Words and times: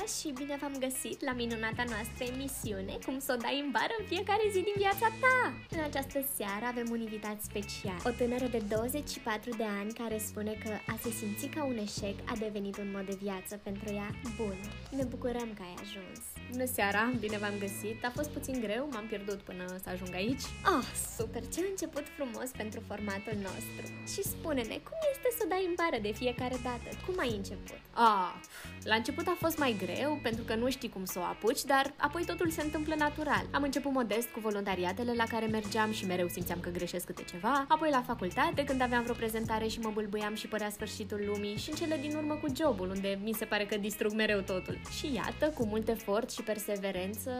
seara 0.00 0.12
și 0.18 0.44
bine 0.44 0.56
v-am 0.60 0.76
găsit 0.86 1.24
la 1.24 1.32
minunata 1.32 1.84
noastră 1.92 2.22
emisiune 2.32 2.94
Cum 3.06 3.18
să 3.18 3.30
o 3.36 3.40
dai 3.44 3.62
în 3.64 3.70
bară 3.70 3.94
în 3.98 4.06
fiecare 4.06 4.44
zi 4.52 4.60
din 4.68 4.76
viața 4.76 5.08
ta. 5.22 5.38
În 5.76 5.82
această 5.88 6.18
seară 6.36 6.64
avem 6.68 6.88
un 6.90 7.00
invitat 7.00 7.38
special 7.48 8.00
O 8.04 8.10
tânără 8.10 8.46
de 8.46 8.60
24 8.68 9.50
de 9.56 9.66
ani 9.80 9.92
care 9.92 10.18
spune 10.18 10.52
că 10.64 10.72
a 10.92 10.94
se 11.02 11.10
simți 11.10 11.46
ca 11.46 11.64
un 11.64 11.78
eșec 11.86 12.16
a 12.32 12.34
devenit 12.44 12.76
un 12.76 12.90
mod 12.94 13.06
de 13.06 13.18
viață 13.22 13.60
pentru 13.62 13.88
ea 13.94 14.10
bun. 14.36 14.58
Ne 14.96 15.04
bucurăm 15.04 15.48
că 15.56 15.62
ai 15.68 15.74
ajuns 15.84 16.20
Bună 16.50 16.64
seara, 16.64 17.12
bine 17.18 17.38
v-am 17.38 17.58
găsit 17.58 18.04
A 18.04 18.10
fost 18.14 18.30
puțin 18.30 18.60
greu, 18.60 18.88
m-am 18.92 19.06
pierdut 19.06 19.40
până 19.40 19.64
să 19.82 19.88
ajung 19.90 20.14
aici 20.14 20.44
Oh, 20.72 20.84
super, 21.16 21.42
ce 21.54 21.60
început 21.70 22.04
frumos 22.16 22.48
pentru 22.56 22.80
formatul 22.86 23.36
nostru 23.48 23.84
Și 24.12 24.22
spune-ne, 24.22 24.76
cum 24.88 24.98
este 25.12 25.28
să 25.36 25.42
o 25.44 25.48
dai 25.48 25.64
în 25.68 25.74
bară 25.80 25.98
de 26.02 26.12
fiecare 26.12 26.56
dată? 26.62 26.88
Cum 27.06 27.14
ai 27.18 27.32
început? 27.36 27.78
Ah, 27.92 28.32
la 28.84 28.94
început 28.94 29.26
a 29.26 29.36
fost 29.38 29.58
mai 29.58 29.76
greu 29.84 30.18
pentru 30.22 30.44
că 30.44 30.54
nu 30.54 30.70
știi 30.70 30.88
cum 30.88 31.04
să 31.04 31.18
o 31.18 31.22
apuci, 31.22 31.64
dar 31.64 31.94
apoi 31.96 32.24
totul 32.24 32.50
se 32.50 32.62
întâmplă 32.62 32.94
natural. 32.98 33.44
Am 33.50 33.62
început 33.62 33.92
modest 33.92 34.28
cu 34.28 34.40
voluntariatele 34.40 35.12
la 35.12 35.24
care 35.24 35.46
mergeam 35.46 35.92
și 35.92 36.06
mereu 36.06 36.28
simțeam 36.28 36.60
că 36.60 36.70
greșesc 36.70 37.04
câte 37.06 37.24
ceva, 37.30 37.64
apoi 37.68 37.90
la 37.90 38.02
facultate 38.02 38.64
când 38.64 38.80
aveam 38.80 39.02
vreo 39.02 39.14
prezentare 39.14 39.66
și 39.66 39.80
mă 39.80 39.90
bâlbâiam 39.94 40.34
și 40.34 40.46
părea 40.48 40.70
sfârșitul 40.70 41.22
lumii 41.26 41.56
și 41.56 41.70
în 41.70 41.76
cele 41.76 41.96
din 42.00 42.16
urmă 42.16 42.34
cu 42.34 42.46
jobul, 42.56 42.88
unde 42.88 43.18
mi 43.22 43.32
se 43.32 43.44
pare 43.44 43.66
că 43.66 43.76
distrug 43.76 44.12
mereu 44.12 44.40
totul. 44.40 44.80
Și 44.98 45.14
iată, 45.14 45.46
cu 45.56 45.64
mult 45.64 45.88
efort 45.88 46.30
și 46.30 46.39
perseverență, 46.42 47.30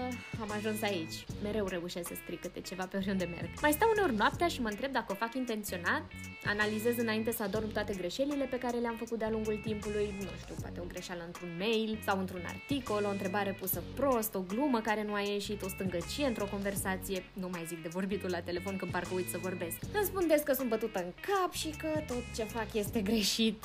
am 0.41 0.51
ajuns 0.57 0.83
aici. 0.83 1.25
Mereu 1.43 1.67
reușesc 1.67 2.09
să 2.09 2.15
stric 2.23 2.41
câte 2.41 2.61
ceva 2.61 2.87
pe 2.87 2.97
oriunde 2.97 3.25
merg. 3.25 3.49
Mai 3.61 3.73
stau 3.73 3.91
uneori 3.91 4.15
noaptea 4.15 4.49
și 4.49 4.61
mă 4.61 4.69
întreb 4.69 4.93
dacă 4.93 5.13
o 5.13 5.15
fac 5.15 5.35
intenționat, 5.35 6.03
analizez 6.45 6.99
înainte 6.99 7.33
să 7.33 7.43
adorm 7.43 7.73
toate 7.73 7.95
greșelile 7.95 8.45
pe 8.45 8.59
care 8.59 8.77
le-am 8.77 8.97
făcut 8.97 9.19
de-a 9.19 9.31
lungul 9.31 9.61
timpului, 9.65 10.15
nu 10.19 10.29
știu, 10.43 10.55
poate 10.61 10.81
o 10.81 10.85
greșeală 10.89 11.23
într-un 11.27 11.57
mail 11.59 11.99
sau 12.05 12.19
într-un 12.19 12.45
articol, 12.47 13.05
o 13.05 13.11
întrebare 13.11 13.57
pusă 13.61 13.83
prost, 13.95 14.35
o 14.35 14.41
glumă 14.41 14.81
care 14.81 15.03
nu 15.03 15.15
a 15.15 15.21
ieșit, 15.21 15.63
o 15.63 15.69
stângăcie 15.69 16.27
într-o 16.27 16.49
conversație, 16.51 17.25
nu 17.33 17.49
mai 17.49 17.65
zic 17.67 17.83
de 17.83 17.89
vorbitul 17.89 18.31
la 18.31 18.41
telefon 18.41 18.77
când 18.77 18.91
parcă 18.91 19.15
uit 19.15 19.29
să 19.29 19.39
vorbesc. 19.39 19.77
Îmi 19.93 20.05
spuneți 20.05 20.45
că 20.45 20.53
sunt 20.53 20.69
bătută 20.69 20.99
în 20.99 21.13
cap 21.21 21.53
și 21.53 21.69
că 21.69 21.89
tot 22.07 22.23
ce 22.37 22.45
fac 22.45 22.75
este 22.75 23.01
greșit. 23.01 23.65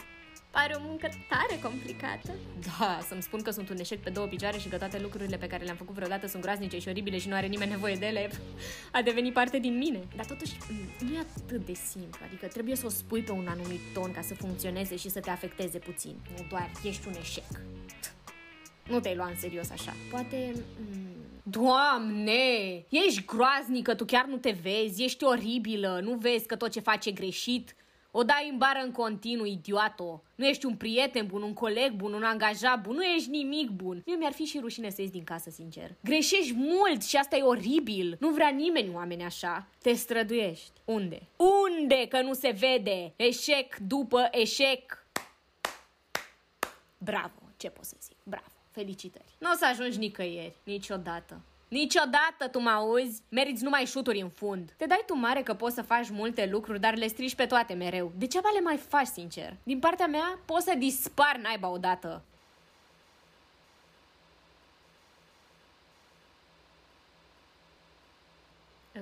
Pare 0.56 0.73
o 0.78 0.81
muncă 0.81 1.09
tare 1.30 1.59
complicată. 1.64 2.31
Da, 2.80 3.00
să-mi 3.08 3.22
spun 3.22 3.42
că 3.42 3.52
sunt 3.52 3.70
un 3.70 3.78
eșec 3.80 4.00
pe 4.00 4.09
două 4.09 4.28
picioare 4.28 4.58
și 4.58 4.67
că 4.67 4.78
toate 4.78 5.00
lucrurile 5.00 5.38
pe 5.38 5.47
care 5.47 5.64
le-am 5.64 5.75
făcut 5.75 5.95
vreodată 5.95 6.28
sunt 6.28 6.42
groaznice 6.42 6.80
și 6.80 6.88
oribile 6.88 7.17
și 7.17 7.28
nu 7.28 7.36
are 7.36 7.47
nimeni 7.47 7.72
nevoie 7.72 7.95
de 7.95 8.06
ele, 8.06 8.30
a 8.92 9.02
devenit 9.02 9.34
parte 9.34 9.59
din 9.59 9.78
mine. 9.78 10.00
Dar 10.16 10.25
totuși, 10.25 10.58
nu 11.00 11.16
e 11.16 11.20
atât 11.20 11.66
de 11.66 11.73
simplu, 11.73 12.20
adică 12.25 12.47
trebuie 12.47 12.75
să 12.75 12.86
o 12.86 12.89
spui 12.89 13.22
pe 13.22 13.31
un 13.31 13.47
anumit 13.47 13.80
ton 13.94 14.12
ca 14.12 14.22
să 14.22 14.34
funcționeze 14.34 14.95
și 14.95 15.09
să 15.09 15.20
te 15.20 15.30
afecteze 15.30 15.80
puțin. 15.80 16.16
Nu 16.38 16.45
doar 16.50 16.72
ești 16.84 17.08
un 17.08 17.14
eșec. 17.19 17.62
Nu 18.90 19.00
te-ai 19.00 19.16
luat 19.16 19.30
în 19.30 19.40
serios 19.40 19.69
așa. 19.69 19.94
Poate... 20.12 20.56
Doamne! 21.44 22.86
Ești 22.90 23.25
groaznică, 23.25 23.95
tu 23.95 24.06
chiar 24.06 24.25
nu 24.25 24.38
te 24.38 24.56
vezi, 24.62 25.03
ești 25.03 25.23
oribilă, 25.23 26.00
nu 26.03 26.14
vezi 26.14 26.45
că 26.45 26.56
tot 26.56 26.72
ce 26.72 26.80
faci 26.80 27.06
e 27.06 27.12
greșit? 27.12 27.75
O 28.18 28.24
dai 28.24 28.50
în 28.52 28.58
bară 28.58 28.80
în 28.84 28.92
continuu, 28.92 29.46
idioto. 29.46 30.24
Nu 30.36 30.46
ești 30.46 30.66
un 30.66 30.76
prieten 30.76 31.28
bun, 31.28 31.42
un 31.42 31.54
coleg 31.54 31.92
bun, 31.92 32.14
un 32.14 32.24
angajat 32.24 32.82
bun, 32.82 32.96
nu 32.96 33.04
ești 33.04 33.30
nimic 33.30 33.70
bun. 33.70 34.02
Mie 34.06 34.16
mi-ar 34.16 34.32
fi 34.32 34.44
și 34.44 34.60
rușine 34.60 34.90
să 34.90 35.02
ies 35.02 35.12
din 35.12 35.24
casă, 35.24 35.50
sincer. 35.50 35.92
Greșești 36.04 36.54
mult 36.54 37.04
și 37.04 37.16
asta 37.16 37.36
e 37.36 37.42
oribil. 37.42 38.18
Nu 38.20 38.30
vrea 38.30 38.50
nimeni 38.50 38.94
oameni 38.94 39.24
așa. 39.24 39.68
Te 39.82 39.94
străduiești. 39.94 40.72
Unde? 40.86 41.22
Unde 41.36 42.06
că 42.10 42.22
nu 42.22 42.34
se 42.34 42.50
vede? 42.50 43.14
Eșec 43.16 43.76
după 43.78 44.28
eșec. 44.32 45.08
Bravo, 46.98 47.42
ce 47.58 47.70
pot 47.70 47.86
să 47.86 47.96
zic? 48.02 48.16
Bravo, 48.24 48.52
felicitări. 48.72 49.36
Nu 49.38 49.52
o 49.52 49.56
să 49.56 49.66
ajungi 49.66 49.98
nicăieri, 49.98 50.56
niciodată. 50.64 51.42
Niciodată, 51.81 52.47
tu 52.52 52.59
mă 52.59 52.69
auzi? 52.69 53.22
Meriți 53.30 53.63
numai 53.63 53.86
șuturi 53.86 54.22
în 54.22 54.30
fund. 54.30 54.74
Te 54.78 54.86
dai 54.86 55.03
tu 55.06 55.16
mare 55.16 55.44
că 55.44 55.53
poți 55.53 55.75
să 55.75 55.81
faci 55.81 56.09
multe 56.09 56.46
lucruri, 56.46 56.80
dar 56.80 56.96
le 56.96 57.08
strici 57.08 57.36
pe 57.36 57.46
toate 57.46 57.74
mereu. 57.74 58.12
Degeaba 58.18 58.50
le 58.53 58.59
mai 58.59 58.78
faci, 58.78 59.08
sincer. 59.08 59.58
Din 59.63 59.80
partea 59.80 60.08
mea, 60.08 60.40
poți 60.46 60.66
să 60.66 60.74
dispar 60.78 61.40
naiba 61.41 61.68
odată. 61.68 62.22
Uh, 68.96 69.02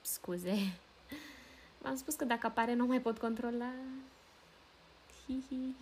scuze. 0.00 0.56
V-am 1.78 1.96
spus 1.96 2.14
că 2.14 2.24
dacă 2.24 2.46
apare 2.46 2.74
nu 2.74 2.86
mai 2.86 3.00
pot 3.00 3.18
controla. 3.18 3.70
Hihi. 5.26 5.74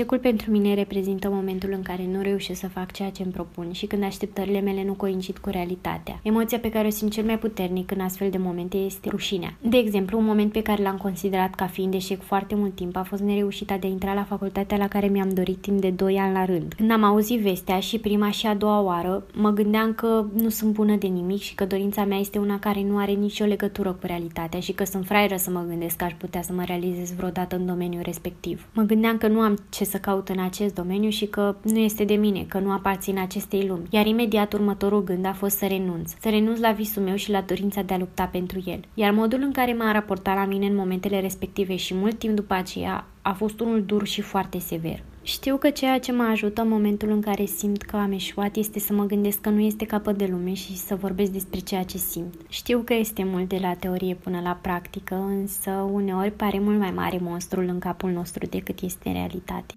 Eșecul 0.00 0.18
pentru 0.18 0.50
mine 0.50 0.74
reprezintă 0.74 1.28
momentul 1.28 1.72
în 1.72 1.82
care 1.82 2.06
nu 2.12 2.22
reușesc 2.22 2.60
să 2.60 2.68
fac 2.68 2.92
ceea 2.92 3.10
ce 3.10 3.22
îmi 3.22 3.32
propun 3.32 3.72
și 3.72 3.86
când 3.86 4.02
așteptările 4.02 4.60
mele 4.60 4.84
nu 4.84 4.92
coincid 4.92 5.38
cu 5.38 5.50
realitatea. 5.50 6.20
Emoția 6.22 6.58
pe 6.58 6.70
care 6.70 6.86
o 6.86 6.90
simt 6.90 7.12
cel 7.12 7.24
mai 7.24 7.38
puternic 7.38 7.90
în 7.90 8.00
astfel 8.00 8.30
de 8.30 8.38
momente 8.38 8.76
este 8.76 9.08
rușinea. 9.08 9.54
De 9.60 9.76
exemplu, 9.76 10.18
un 10.18 10.24
moment 10.24 10.52
pe 10.52 10.62
care 10.62 10.82
l-am 10.82 10.96
considerat 10.96 11.54
ca 11.54 11.66
fiind 11.66 11.94
eșec 11.94 12.22
foarte 12.22 12.54
mult 12.54 12.74
timp 12.74 12.96
a 12.96 13.02
fost 13.02 13.22
nereușita 13.22 13.76
de 13.76 13.86
a 13.86 13.90
intra 13.90 14.14
la 14.14 14.24
facultatea 14.24 14.76
la 14.76 14.88
care 14.88 15.06
mi-am 15.06 15.30
dorit 15.30 15.56
timp 15.56 15.80
de 15.80 15.90
2 15.90 16.18
ani 16.18 16.32
la 16.32 16.44
rând. 16.44 16.72
Când 16.76 16.90
am 16.90 17.04
auzit 17.04 17.40
vestea 17.40 17.80
și 17.80 17.98
prima 17.98 18.30
și 18.30 18.46
a 18.46 18.54
doua 18.54 18.80
oară, 18.80 19.24
mă 19.34 19.50
gândeam 19.50 19.92
că 19.92 20.24
nu 20.34 20.48
sunt 20.48 20.72
bună 20.72 20.96
de 20.96 21.06
nimic 21.06 21.40
și 21.40 21.54
că 21.54 21.64
dorința 21.64 22.04
mea 22.04 22.18
este 22.18 22.38
una 22.38 22.58
care 22.58 22.82
nu 22.82 22.98
are 22.98 23.12
nicio 23.12 23.44
legătură 23.44 23.92
cu 23.92 24.06
realitatea 24.06 24.60
și 24.60 24.72
că 24.72 24.84
sunt 24.84 25.06
fraieră 25.06 25.36
să 25.36 25.50
mă 25.50 25.64
gândesc 25.68 25.96
că 25.96 26.04
aș 26.04 26.12
putea 26.12 26.42
să 26.42 26.52
mă 26.52 26.62
realizez 26.64 27.14
vreodată 27.14 27.56
în 27.56 27.66
domeniul 27.66 28.02
respectiv. 28.02 28.66
Mă 28.74 28.82
gândeam 28.82 29.16
că 29.18 29.28
nu 29.28 29.40
am 29.40 29.58
ce 29.68 29.88
să 29.90 29.98
caut 29.98 30.28
în 30.28 30.38
acest 30.38 30.74
domeniu 30.74 31.10
și 31.10 31.26
că 31.26 31.56
nu 31.62 31.78
este 31.78 32.04
de 32.04 32.14
mine, 32.14 32.44
că 32.48 32.58
nu 32.58 32.72
aparțin 32.72 33.18
acestei 33.18 33.66
lumi. 33.66 33.86
Iar 33.90 34.06
imediat 34.06 34.52
următorul 34.52 35.04
gând 35.04 35.26
a 35.26 35.32
fost 35.32 35.56
să 35.56 35.66
renunț. 35.66 36.12
Să 36.20 36.28
renunț 36.28 36.58
la 36.58 36.72
visul 36.72 37.02
meu 37.02 37.14
și 37.14 37.30
la 37.30 37.40
dorința 37.40 37.82
de 37.82 37.94
a 37.94 37.98
lupta 37.98 38.24
pentru 38.24 38.62
el. 38.66 38.80
Iar 38.94 39.12
modul 39.12 39.40
în 39.42 39.52
care 39.52 39.72
m-a 39.72 39.92
raportat 39.92 40.36
la 40.36 40.44
mine 40.44 40.66
în 40.66 40.74
momentele 40.74 41.20
respective 41.20 41.76
și 41.76 41.94
mult 41.94 42.18
timp 42.18 42.34
după 42.34 42.54
aceea 42.54 43.06
a 43.22 43.32
fost 43.32 43.60
unul 43.60 43.82
dur 43.82 44.06
și 44.06 44.20
foarte 44.20 44.58
sever. 44.58 45.02
Știu 45.22 45.56
că 45.56 45.70
ceea 45.70 45.98
ce 45.98 46.12
mă 46.12 46.22
ajută 46.22 46.62
în 46.62 46.68
momentul 46.68 47.10
în 47.10 47.20
care 47.20 47.44
simt 47.44 47.82
că 47.82 47.96
am 47.96 48.12
eșuat 48.12 48.56
este 48.56 48.78
să 48.78 48.92
mă 48.92 49.04
gândesc 49.04 49.40
că 49.40 49.48
nu 49.48 49.60
este 49.60 49.84
capăt 49.84 50.18
de 50.18 50.26
lume 50.26 50.54
și 50.54 50.76
să 50.76 50.94
vorbesc 50.94 51.30
despre 51.30 51.58
ceea 51.58 51.84
ce 51.84 51.98
simt. 51.98 52.34
Știu 52.48 52.82
că 52.84 52.94
este 52.94 53.24
mult 53.24 53.48
de 53.48 53.58
la 53.60 53.74
teorie 53.74 54.14
până 54.14 54.40
la 54.40 54.58
practică, 54.62 55.14
însă 55.14 55.70
uneori 55.70 56.30
pare 56.30 56.58
mult 56.58 56.78
mai 56.78 56.90
mare 56.90 57.18
monstrul 57.18 57.64
în 57.64 57.78
capul 57.78 58.10
nostru 58.10 58.46
decât 58.46 58.80
este 58.80 59.08
în 59.08 59.14
realitate. 59.14 59.74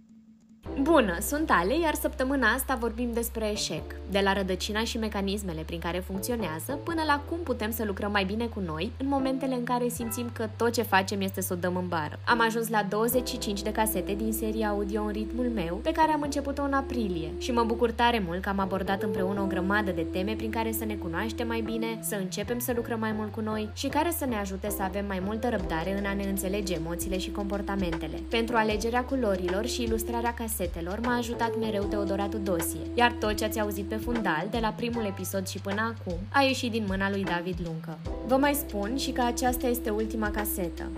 Bună, 0.82 1.18
sunt 1.22 1.50
Ale, 1.50 1.80
iar 1.80 1.94
săptămâna 1.94 2.48
asta 2.48 2.76
vorbim 2.80 3.10
despre 3.14 3.52
eșec, 3.52 3.84
de 4.10 4.20
la 4.24 4.34
rădăcina 4.34 4.84
și 4.84 4.98
mecanismele 4.98 5.62
prin 5.66 5.80
care 5.80 6.00
funcționează, 6.00 6.80
până 6.84 7.02
la 7.08 7.24
cum 7.30 7.38
putem 7.44 7.72
să 7.72 7.84
lucrăm 7.86 8.12
mai 8.12 8.24
bine 8.24 8.46
cu 8.46 8.60
noi 8.66 8.92
în 8.98 9.08
momentele 9.08 9.54
în 9.54 9.64
care 9.64 9.88
simțim 9.88 10.30
că 10.34 10.50
tot 10.58 10.72
ce 10.72 10.82
facem 10.82 11.22
este 11.22 11.42
să 11.42 11.54
o 11.54 11.56
dăm 11.56 11.76
în 11.76 11.88
bară. 11.88 12.20
Am 12.26 12.42
ajuns 12.42 12.70
la 12.70 12.86
25 12.90 13.62
de 13.62 13.72
casete 13.72 14.14
din 14.14 14.34
seria 14.34 14.70
audio 14.70 15.04
în 15.04 15.12
ritmul 15.12 15.46
meu, 15.46 15.76
pe 15.76 15.92
care 15.92 16.12
am 16.12 16.22
început-o 16.22 16.64
în 16.64 16.74
aprilie 16.74 17.32
și 17.38 17.52
mă 17.52 17.64
bucur 17.64 17.92
tare 17.92 18.24
mult 18.26 18.42
că 18.42 18.50
am 18.50 18.60
abordat 18.60 19.04
împreună 19.04 19.42
o 19.42 19.46
grămadă 19.46 19.92
de 19.92 20.06
teme 20.12 20.34
prin 20.34 20.52
care 20.52 20.72
să 20.72 20.86
ne 20.86 20.96
cunoaștem 20.96 21.48
mai 21.48 21.62
bine, 21.62 22.00
să 22.02 22.16
începem 22.16 22.60
să 22.60 22.74
lucrăm 22.76 23.00
mai 23.00 23.12
mult 23.12 23.32
cu 23.32 23.42
noi 23.42 23.70
și 23.74 23.88
care 23.88 24.12
să 24.18 24.26
ne 24.26 24.36
ajute 24.36 24.70
să 24.70 24.82
avem 24.82 25.06
mai 25.06 25.22
multă 25.26 25.50
răbdare 25.50 25.98
în 25.98 26.06
a 26.06 26.14
ne 26.14 26.24
înțelege 26.24 26.74
emoțiile 26.74 27.18
și 27.18 27.32
comportamentele. 27.32 28.20
Pentru 28.30 28.56
alegerea 28.56 29.04
culorilor 29.04 29.66
și 29.66 29.84
ilustrarea 29.84 30.34
casetei, 30.34 30.62
casetelor 30.64 31.00
m-a 31.00 31.18
ajutat 31.18 31.60
mereu 31.60 31.84
Teodoratu 31.84 32.38
Dosie, 32.38 32.80
iar 32.94 33.12
tot 33.20 33.38
ce 33.38 33.46
ați 33.46 33.60
auzit 33.60 33.86
pe 33.86 33.96
fundal, 33.96 34.48
de 34.52 34.58
la 34.62 34.74
primul 34.76 35.06
episod 35.06 35.48
și 35.48 35.60
până 35.60 35.96
acum, 35.96 36.20
a 36.30 36.42
ieșit 36.42 36.72
din 36.72 36.86
mâna 36.88 37.10
lui 37.10 37.24
David 37.24 37.56
Luncă. 37.64 37.98
Vă 38.28 38.36
mai 38.36 38.54
spun 38.54 38.98
și 38.98 39.12
că 39.12 39.22
aceasta 39.22 39.68
este 39.68 39.90
ultima 39.90 40.32
casetă 40.32 40.92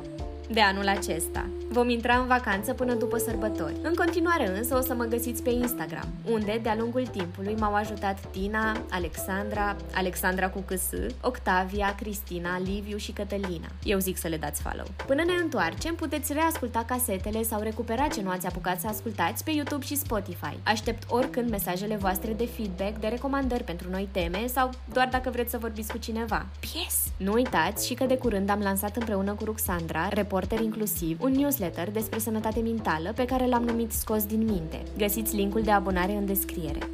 de 0.49 0.61
anul 0.61 0.87
acesta. 0.87 1.49
Vom 1.69 1.89
intra 1.89 2.15
în 2.15 2.27
vacanță 2.27 2.73
până 2.73 2.93
după 2.93 3.17
sărbători. 3.17 3.75
În 3.81 3.93
continuare 3.93 4.57
însă 4.57 4.75
o 4.75 4.81
să 4.81 4.93
mă 4.93 5.03
găsiți 5.03 5.43
pe 5.43 5.49
Instagram, 5.49 6.07
unde 6.31 6.59
de-a 6.63 6.75
lungul 6.75 7.07
timpului 7.07 7.55
m-au 7.59 7.73
ajutat 7.73 8.19
Tina, 8.31 8.71
Alexandra, 8.89 9.75
Alexandra 9.93 10.49
cu 10.49 10.63
câs, 10.65 10.89
Octavia, 11.21 11.95
Cristina, 11.95 12.59
Liviu 12.59 12.97
și 12.97 13.11
Cătălina. 13.11 13.67
Eu 13.83 13.99
zic 13.99 14.17
să 14.17 14.27
le 14.27 14.37
dați 14.37 14.61
follow. 14.61 14.85
Până 15.05 15.23
ne 15.23 15.33
întoarcem, 15.41 15.95
puteți 15.95 16.33
reasculta 16.33 16.83
casetele 16.87 17.43
sau 17.43 17.61
recupera 17.61 18.07
ce 18.07 18.21
nu 18.21 18.29
ați 18.29 18.45
apucat 18.45 18.79
să 18.79 18.87
ascultați 18.87 19.43
pe 19.43 19.51
YouTube 19.51 19.85
și 19.85 19.95
Spotify. 19.95 20.57
Aștept 20.63 21.03
oricând 21.09 21.49
mesajele 21.49 21.95
voastre 21.95 22.33
de 22.33 22.45
feedback, 22.45 22.97
de 22.99 23.07
recomandări 23.07 23.63
pentru 23.63 23.89
noi 23.89 24.07
teme 24.11 24.47
sau 24.47 24.69
doar 24.93 25.07
dacă 25.11 25.29
vreți 25.29 25.51
să 25.51 25.57
vorbiți 25.57 25.91
cu 25.91 25.97
cineva. 25.97 26.45
Pies! 26.59 27.03
Nu 27.17 27.31
uitați 27.33 27.87
și 27.87 27.93
că 27.93 28.05
de 28.05 28.17
curând 28.17 28.49
am 28.49 28.59
lansat 28.59 28.95
împreună 28.95 29.33
cu 29.33 29.43
Ruxandra, 29.43 30.07
reporter 30.39 30.65
inclusiv, 30.65 31.21
un 31.21 31.31
newsletter 31.31 31.91
despre 31.91 32.19
sănătate 32.19 32.59
mentală 32.59 33.13
pe 33.15 33.25
care 33.25 33.45
l-am 33.47 33.63
numit 33.63 33.91
Scos 33.91 34.25
din 34.25 34.43
minte. 34.43 34.83
Găsiți 34.97 35.35
linkul 35.35 35.61
de 35.61 35.71
abonare 35.71 36.11
în 36.11 36.25
descriere. 36.25 36.89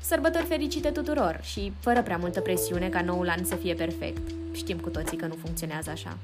Sărbători 0.00 0.44
fericite 0.44 0.90
tuturor 0.90 1.40
și 1.42 1.72
fără 1.80 2.02
prea 2.02 2.16
multă 2.16 2.40
presiune 2.40 2.88
ca 2.88 3.00
noul 3.00 3.28
an 3.28 3.44
să 3.44 3.54
fie 3.54 3.74
perfect. 3.74 4.30
Știm 4.52 4.78
cu 4.78 4.88
toții 4.88 5.16
că 5.16 5.26
nu 5.26 5.34
funcționează 5.34 5.90
așa. 5.90 6.16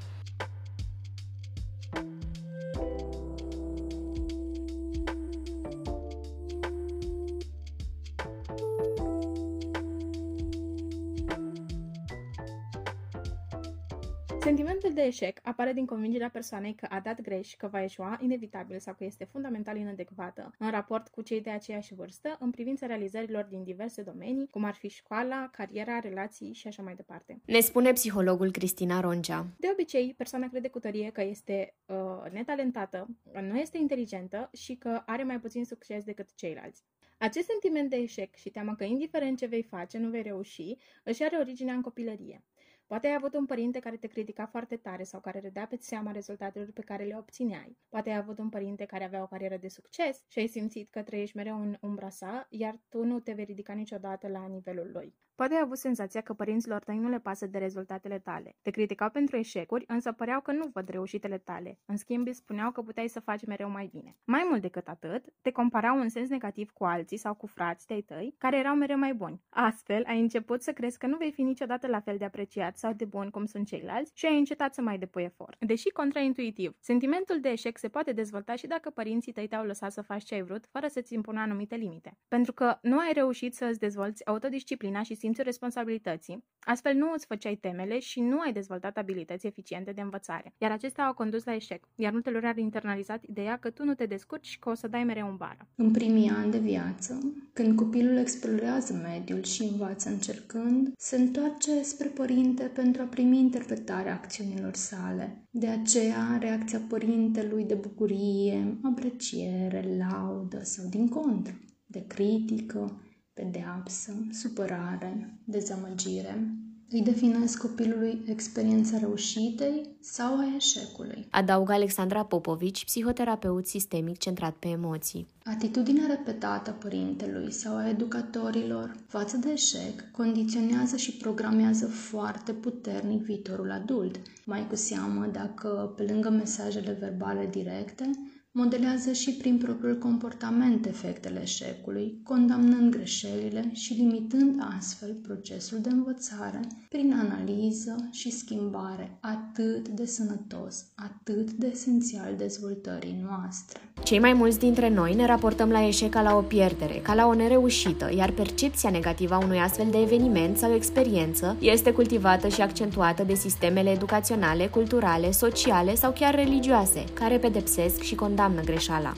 Eșec 15.15 15.39
apare 15.43 15.73
din 15.73 15.85
convingerea 15.85 16.29
persoanei 16.29 16.75
că 16.75 16.85
a 16.89 16.99
dat 16.99 17.21
greș, 17.21 17.55
că 17.55 17.67
va 17.67 17.83
eșua 17.83 18.19
inevitabil 18.21 18.79
sau 18.79 18.93
că 18.93 19.03
este 19.03 19.23
fundamental 19.23 19.77
inadecvată 19.77 20.51
în 20.57 20.71
raport 20.71 21.07
cu 21.07 21.21
cei 21.21 21.41
de 21.41 21.49
aceeași 21.49 21.93
vârstă 21.93 22.37
în 22.39 22.51
privința 22.51 22.85
realizărilor 22.85 23.43
din 23.43 23.63
diverse 23.63 24.01
domenii, 24.01 24.47
cum 24.47 24.63
ar 24.63 24.73
fi 24.73 24.87
școala, 24.87 25.49
cariera, 25.51 25.99
relații 25.99 26.53
și 26.53 26.67
așa 26.67 26.83
mai 26.83 26.95
departe. 26.95 27.41
Ne 27.45 27.59
spune 27.59 27.91
psihologul 27.91 28.51
Cristina 28.51 28.99
Roncea. 28.99 29.47
De 29.57 29.67
obicei, 29.71 30.13
persoana 30.17 30.47
crede 30.49 30.67
cu 30.67 30.79
tărie 30.79 31.09
că 31.09 31.21
este 31.23 31.75
uh, 31.85 32.31
netalentată, 32.31 33.07
că 33.33 33.41
nu 33.41 33.57
este 33.57 33.77
inteligentă 33.77 34.49
și 34.53 34.75
că 34.75 35.01
are 35.05 35.23
mai 35.23 35.39
puțin 35.39 35.65
succes 35.65 36.03
decât 36.03 36.35
ceilalți. 36.35 36.83
Acest 37.17 37.47
sentiment 37.47 37.89
de 37.89 37.95
eșec 37.95 38.35
și 38.35 38.49
teama 38.49 38.75
că 38.75 38.83
indiferent 38.83 39.37
ce 39.37 39.45
vei 39.45 39.63
face, 39.63 39.97
nu 39.97 40.09
vei 40.09 40.21
reuși, 40.21 40.75
își 41.03 41.23
are 41.23 41.37
originea 41.37 41.73
în 41.73 41.81
copilărie. 41.81 42.43
Poate 42.87 43.07
ai 43.07 43.13
avut 43.13 43.33
un 43.33 43.45
părinte 43.45 43.79
care 43.79 43.97
te 43.97 44.07
critica 44.07 44.45
foarte 44.45 44.77
tare 44.77 45.03
sau 45.03 45.19
care 45.19 45.39
râdea 45.39 45.67
pe 45.67 45.77
seama 45.79 46.11
rezultatelor 46.11 46.71
pe 46.71 46.81
care 46.81 47.03
le 47.03 47.17
obțineai. 47.17 47.77
Poate 47.89 48.09
ai 48.09 48.17
avut 48.17 48.39
un 48.39 48.49
părinte 48.49 48.85
care 48.85 49.03
avea 49.03 49.21
o 49.21 49.27
carieră 49.27 49.57
de 49.57 49.67
succes 49.67 50.23
și 50.27 50.39
ai 50.39 50.47
simțit 50.47 50.89
că 50.89 51.03
trăiești 51.03 51.35
mereu 51.35 51.61
în 51.61 51.77
umbra 51.81 52.09
sa, 52.09 52.47
iar 52.49 52.79
tu 52.89 53.03
nu 53.03 53.19
te 53.19 53.33
vei 53.33 53.45
ridica 53.45 53.73
niciodată 53.73 54.27
la 54.27 54.47
nivelul 54.47 54.91
lui. 54.91 55.15
Poate 55.35 55.53
ai 55.53 55.59
avut 55.63 55.77
senzația 55.77 56.21
că 56.21 56.33
părinților 56.33 56.83
tăi 56.83 56.97
nu 56.97 57.09
le 57.09 57.19
pasă 57.19 57.45
de 57.47 57.57
rezultatele 57.57 58.19
tale. 58.19 58.55
Te 58.61 58.69
criticau 58.69 59.09
pentru 59.09 59.37
eșecuri, 59.37 59.83
însă 59.87 60.11
păreau 60.11 60.41
că 60.41 60.51
nu 60.51 60.69
văd 60.73 60.89
reușitele 60.89 61.37
tale. 61.37 61.79
În 61.85 61.97
schimb, 61.97 62.27
spuneau 62.33 62.71
că 62.71 62.81
puteai 62.81 63.07
să 63.07 63.19
faci 63.19 63.45
mereu 63.45 63.69
mai 63.69 63.89
bine. 63.91 64.17
Mai 64.23 64.45
mult 64.49 64.61
decât 64.61 64.87
atât, 64.87 65.25
te 65.41 65.51
comparau 65.51 65.99
în 65.99 66.09
sens 66.09 66.29
negativ 66.29 66.71
cu 66.71 66.83
alții 66.83 67.17
sau 67.17 67.33
cu 67.33 67.47
frații 67.47 67.87
tăi 67.87 68.01
tăi, 68.01 68.35
care 68.37 68.57
erau 68.57 68.75
mereu 68.75 68.97
mai 68.97 69.13
buni. 69.13 69.41
Astfel, 69.49 70.03
ai 70.07 70.19
început 70.19 70.61
să 70.61 70.73
crezi 70.73 70.97
că 70.97 71.07
nu 71.07 71.17
vei 71.17 71.31
fi 71.31 71.41
niciodată 71.41 71.87
la 71.87 71.99
fel 71.99 72.17
de 72.17 72.25
apreciat 72.25 72.77
sau 72.77 72.93
de 72.93 73.05
bun 73.05 73.29
cum 73.29 73.45
sunt 73.45 73.67
ceilalți 73.67 74.11
și 74.15 74.25
ai 74.25 74.37
încetat 74.37 74.73
să 74.73 74.81
mai 74.81 74.97
depui 74.97 75.23
efort. 75.23 75.65
Deși 75.65 75.89
contraintuitiv, 75.89 76.77
sentimentul 76.79 77.39
de 77.39 77.49
eșec 77.49 77.77
se 77.77 77.87
poate 77.87 78.11
dezvolta 78.11 78.55
și 78.55 78.67
dacă 78.67 78.89
părinții 78.89 79.31
tăi 79.31 79.47
te-au 79.47 79.65
lăsat 79.65 79.91
să 79.91 80.01
faci 80.01 80.23
ce 80.23 80.35
ai 80.35 80.43
vrut, 80.43 80.65
fără 80.65 80.87
să-ți 80.87 81.13
impună 81.13 81.39
anumite 81.39 81.75
limite. 81.75 82.17
Pentru 82.27 82.53
că 82.53 82.77
nu 82.81 82.97
ai 82.97 83.11
reușit 83.13 83.55
să 83.55 83.65
îți 83.65 83.79
dezvolți 83.79 84.25
autodisciplina 84.25 85.01
și 85.01 85.15
simțul 85.25 85.43
responsabilității, 85.43 86.43
astfel 86.59 86.95
nu 86.95 87.11
îți 87.13 87.25
făceai 87.25 87.55
temele 87.55 87.99
și 87.99 88.19
nu 88.21 88.39
ai 88.39 88.53
dezvoltat 88.53 88.97
abilități 88.97 89.47
eficiente 89.47 89.91
de 89.91 90.01
învățare. 90.01 90.53
Iar 90.57 90.71
acestea 90.71 91.05
au 91.05 91.13
condus 91.13 91.43
la 91.43 91.55
eșec, 91.55 91.87
iar 91.95 92.11
multelor 92.11 92.45
au 92.45 92.53
internalizat 92.57 93.23
ideea 93.23 93.57
că 93.57 93.69
tu 93.69 93.83
nu 93.83 93.93
te 93.93 94.05
descurci 94.05 94.47
și 94.47 94.59
că 94.59 94.69
o 94.69 94.73
să 94.73 94.87
dai 94.87 95.03
mereu 95.03 95.27
în 95.27 95.35
bară. 95.35 95.67
În 95.75 95.91
primii 95.91 96.29
ani 96.29 96.51
de 96.51 96.57
viață, 96.57 97.33
când 97.53 97.75
copilul 97.75 98.17
explorează 98.17 98.93
mediul 98.93 99.43
și 99.43 99.63
învață 99.63 100.09
încercând, 100.09 100.93
se 100.97 101.15
întoarce 101.15 101.81
spre 101.81 102.07
părinte 102.07 102.63
pentru 102.63 103.01
a 103.01 103.05
primi 103.05 103.37
interpretarea 103.37 104.13
acțiunilor 104.13 104.73
sale. 104.73 105.47
De 105.49 105.67
aceea, 105.67 106.37
reacția 106.39 106.81
părintelui 106.89 107.63
de 107.63 107.73
bucurie, 107.73 108.77
apreciere, 108.83 109.97
laudă 109.97 110.63
sau 110.63 110.85
din 110.89 111.07
contră, 111.07 111.53
de 111.85 112.05
critică, 112.07 112.99
pedeapsă, 113.35 114.11
supărare, 114.31 115.39
dezamăgire, 115.43 116.55
îi 116.89 117.01
definezi 117.01 117.57
copilului 117.57 118.21
experiența 118.27 118.97
reușitei 118.97 119.89
sau 119.99 120.37
a 120.37 120.55
eșecului. 120.55 121.27
Adaugă 121.29 121.71
Alexandra 121.71 122.25
Popovici, 122.25 122.85
psihoterapeut 122.85 123.67
sistemic 123.67 124.17
centrat 124.17 124.55
pe 124.55 124.67
emoții. 124.67 125.27
Atitudinea 125.43 126.05
repetată 126.07 126.69
a 126.69 126.73
părintelui 126.73 127.51
sau 127.51 127.75
a 127.75 127.89
educatorilor 127.89 128.95
față 129.07 129.37
de 129.37 129.51
eșec 129.51 130.11
condiționează 130.11 130.95
și 130.97 131.17
programează 131.17 131.87
foarte 131.87 132.51
puternic 132.51 133.21
viitorul 133.23 133.71
adult, 133.71 134.19
mai 134.45 134.67
cu 134.67 134.75
seamă 134.75 135.25
dacă, 135.31 135.93
pe 135.95 136.03
lângă 136.03 136.29
mesajele 136.29 136.97
verbale 136.99 137.47
directe, 137.51 138.09
modelează 138.57 139.11
și 139.11 139.31
prin 139.31 139.57
propriul 139.57 139.97
comportament 139.97 140.85
efectele 140.85 141.41
eșecului, 141.41 142.19
condamnând 142.23 142.95
greșelile 142.95 143.69
și 143.73 143.93
limitând 143.93 144.65
astfel 144.77 145.13
procesul 145.23 145.77
de 145.81 145.89
învățare 145.89 146.59
prin 146.89 147.13
analiză 147.13 148.09
și 148.11 148.31
schimbare 148.31 149.17
atât 149.21 149.87
de 149.87 150.05
sănătos, 150.05 150.85
atât 150.95 151.51
de 151.51 151.69
esențial 151.71 152.33
dezvoltării 152.37 153.25
noastre. 153.29 153.79
Cei 154.03 154.19
mai 154.19 154.33
mulți 154.33 154.59
dintre 154.59 154.89
noi 154.89 155.15
ne 155.15 155.25
raportăm 155.25 155.69
la 155.69 155.87
eșec 155.87 156.09
ca 156.09 156.21
la 156.21 156.35
o 156.35 156.41
pierdere, 156.41 156.99
ca 157.03 157.13
la 157.13 157.25
o 157.27 157.33
nereușită, 157.33 158.09
iar 158.17 158.31
percepția 158.31 158.89
negativă 158.89 159.33
a 159.33 159.43
unui 159.43 159.57
astfel 159.57 159.87
de 159.91 160.01
eveniment 160.01 160.57
sau 160.57 160.73
experiență 160.73 161.57
este 161.59 161.91
cultivată 161.91 162.47
și 162.47 162.61
accentuată 162.61 163.23
de 163.23 163.33
sistemele 163.33 163.89
educaționale, 163.89 164.67
culturale, 164.67 165.31
sociale 165.31 165.95
sau 165.95 166.11
chiar 166.11 166.35
religioase, 166.35 167.03
care 167.13 167.37
pedepsesc 167.37 168.01
și 168.01 168.15
condamnă 168.15 168.43
condamnă 168.45 168.71
greșeala. 168.71 169.13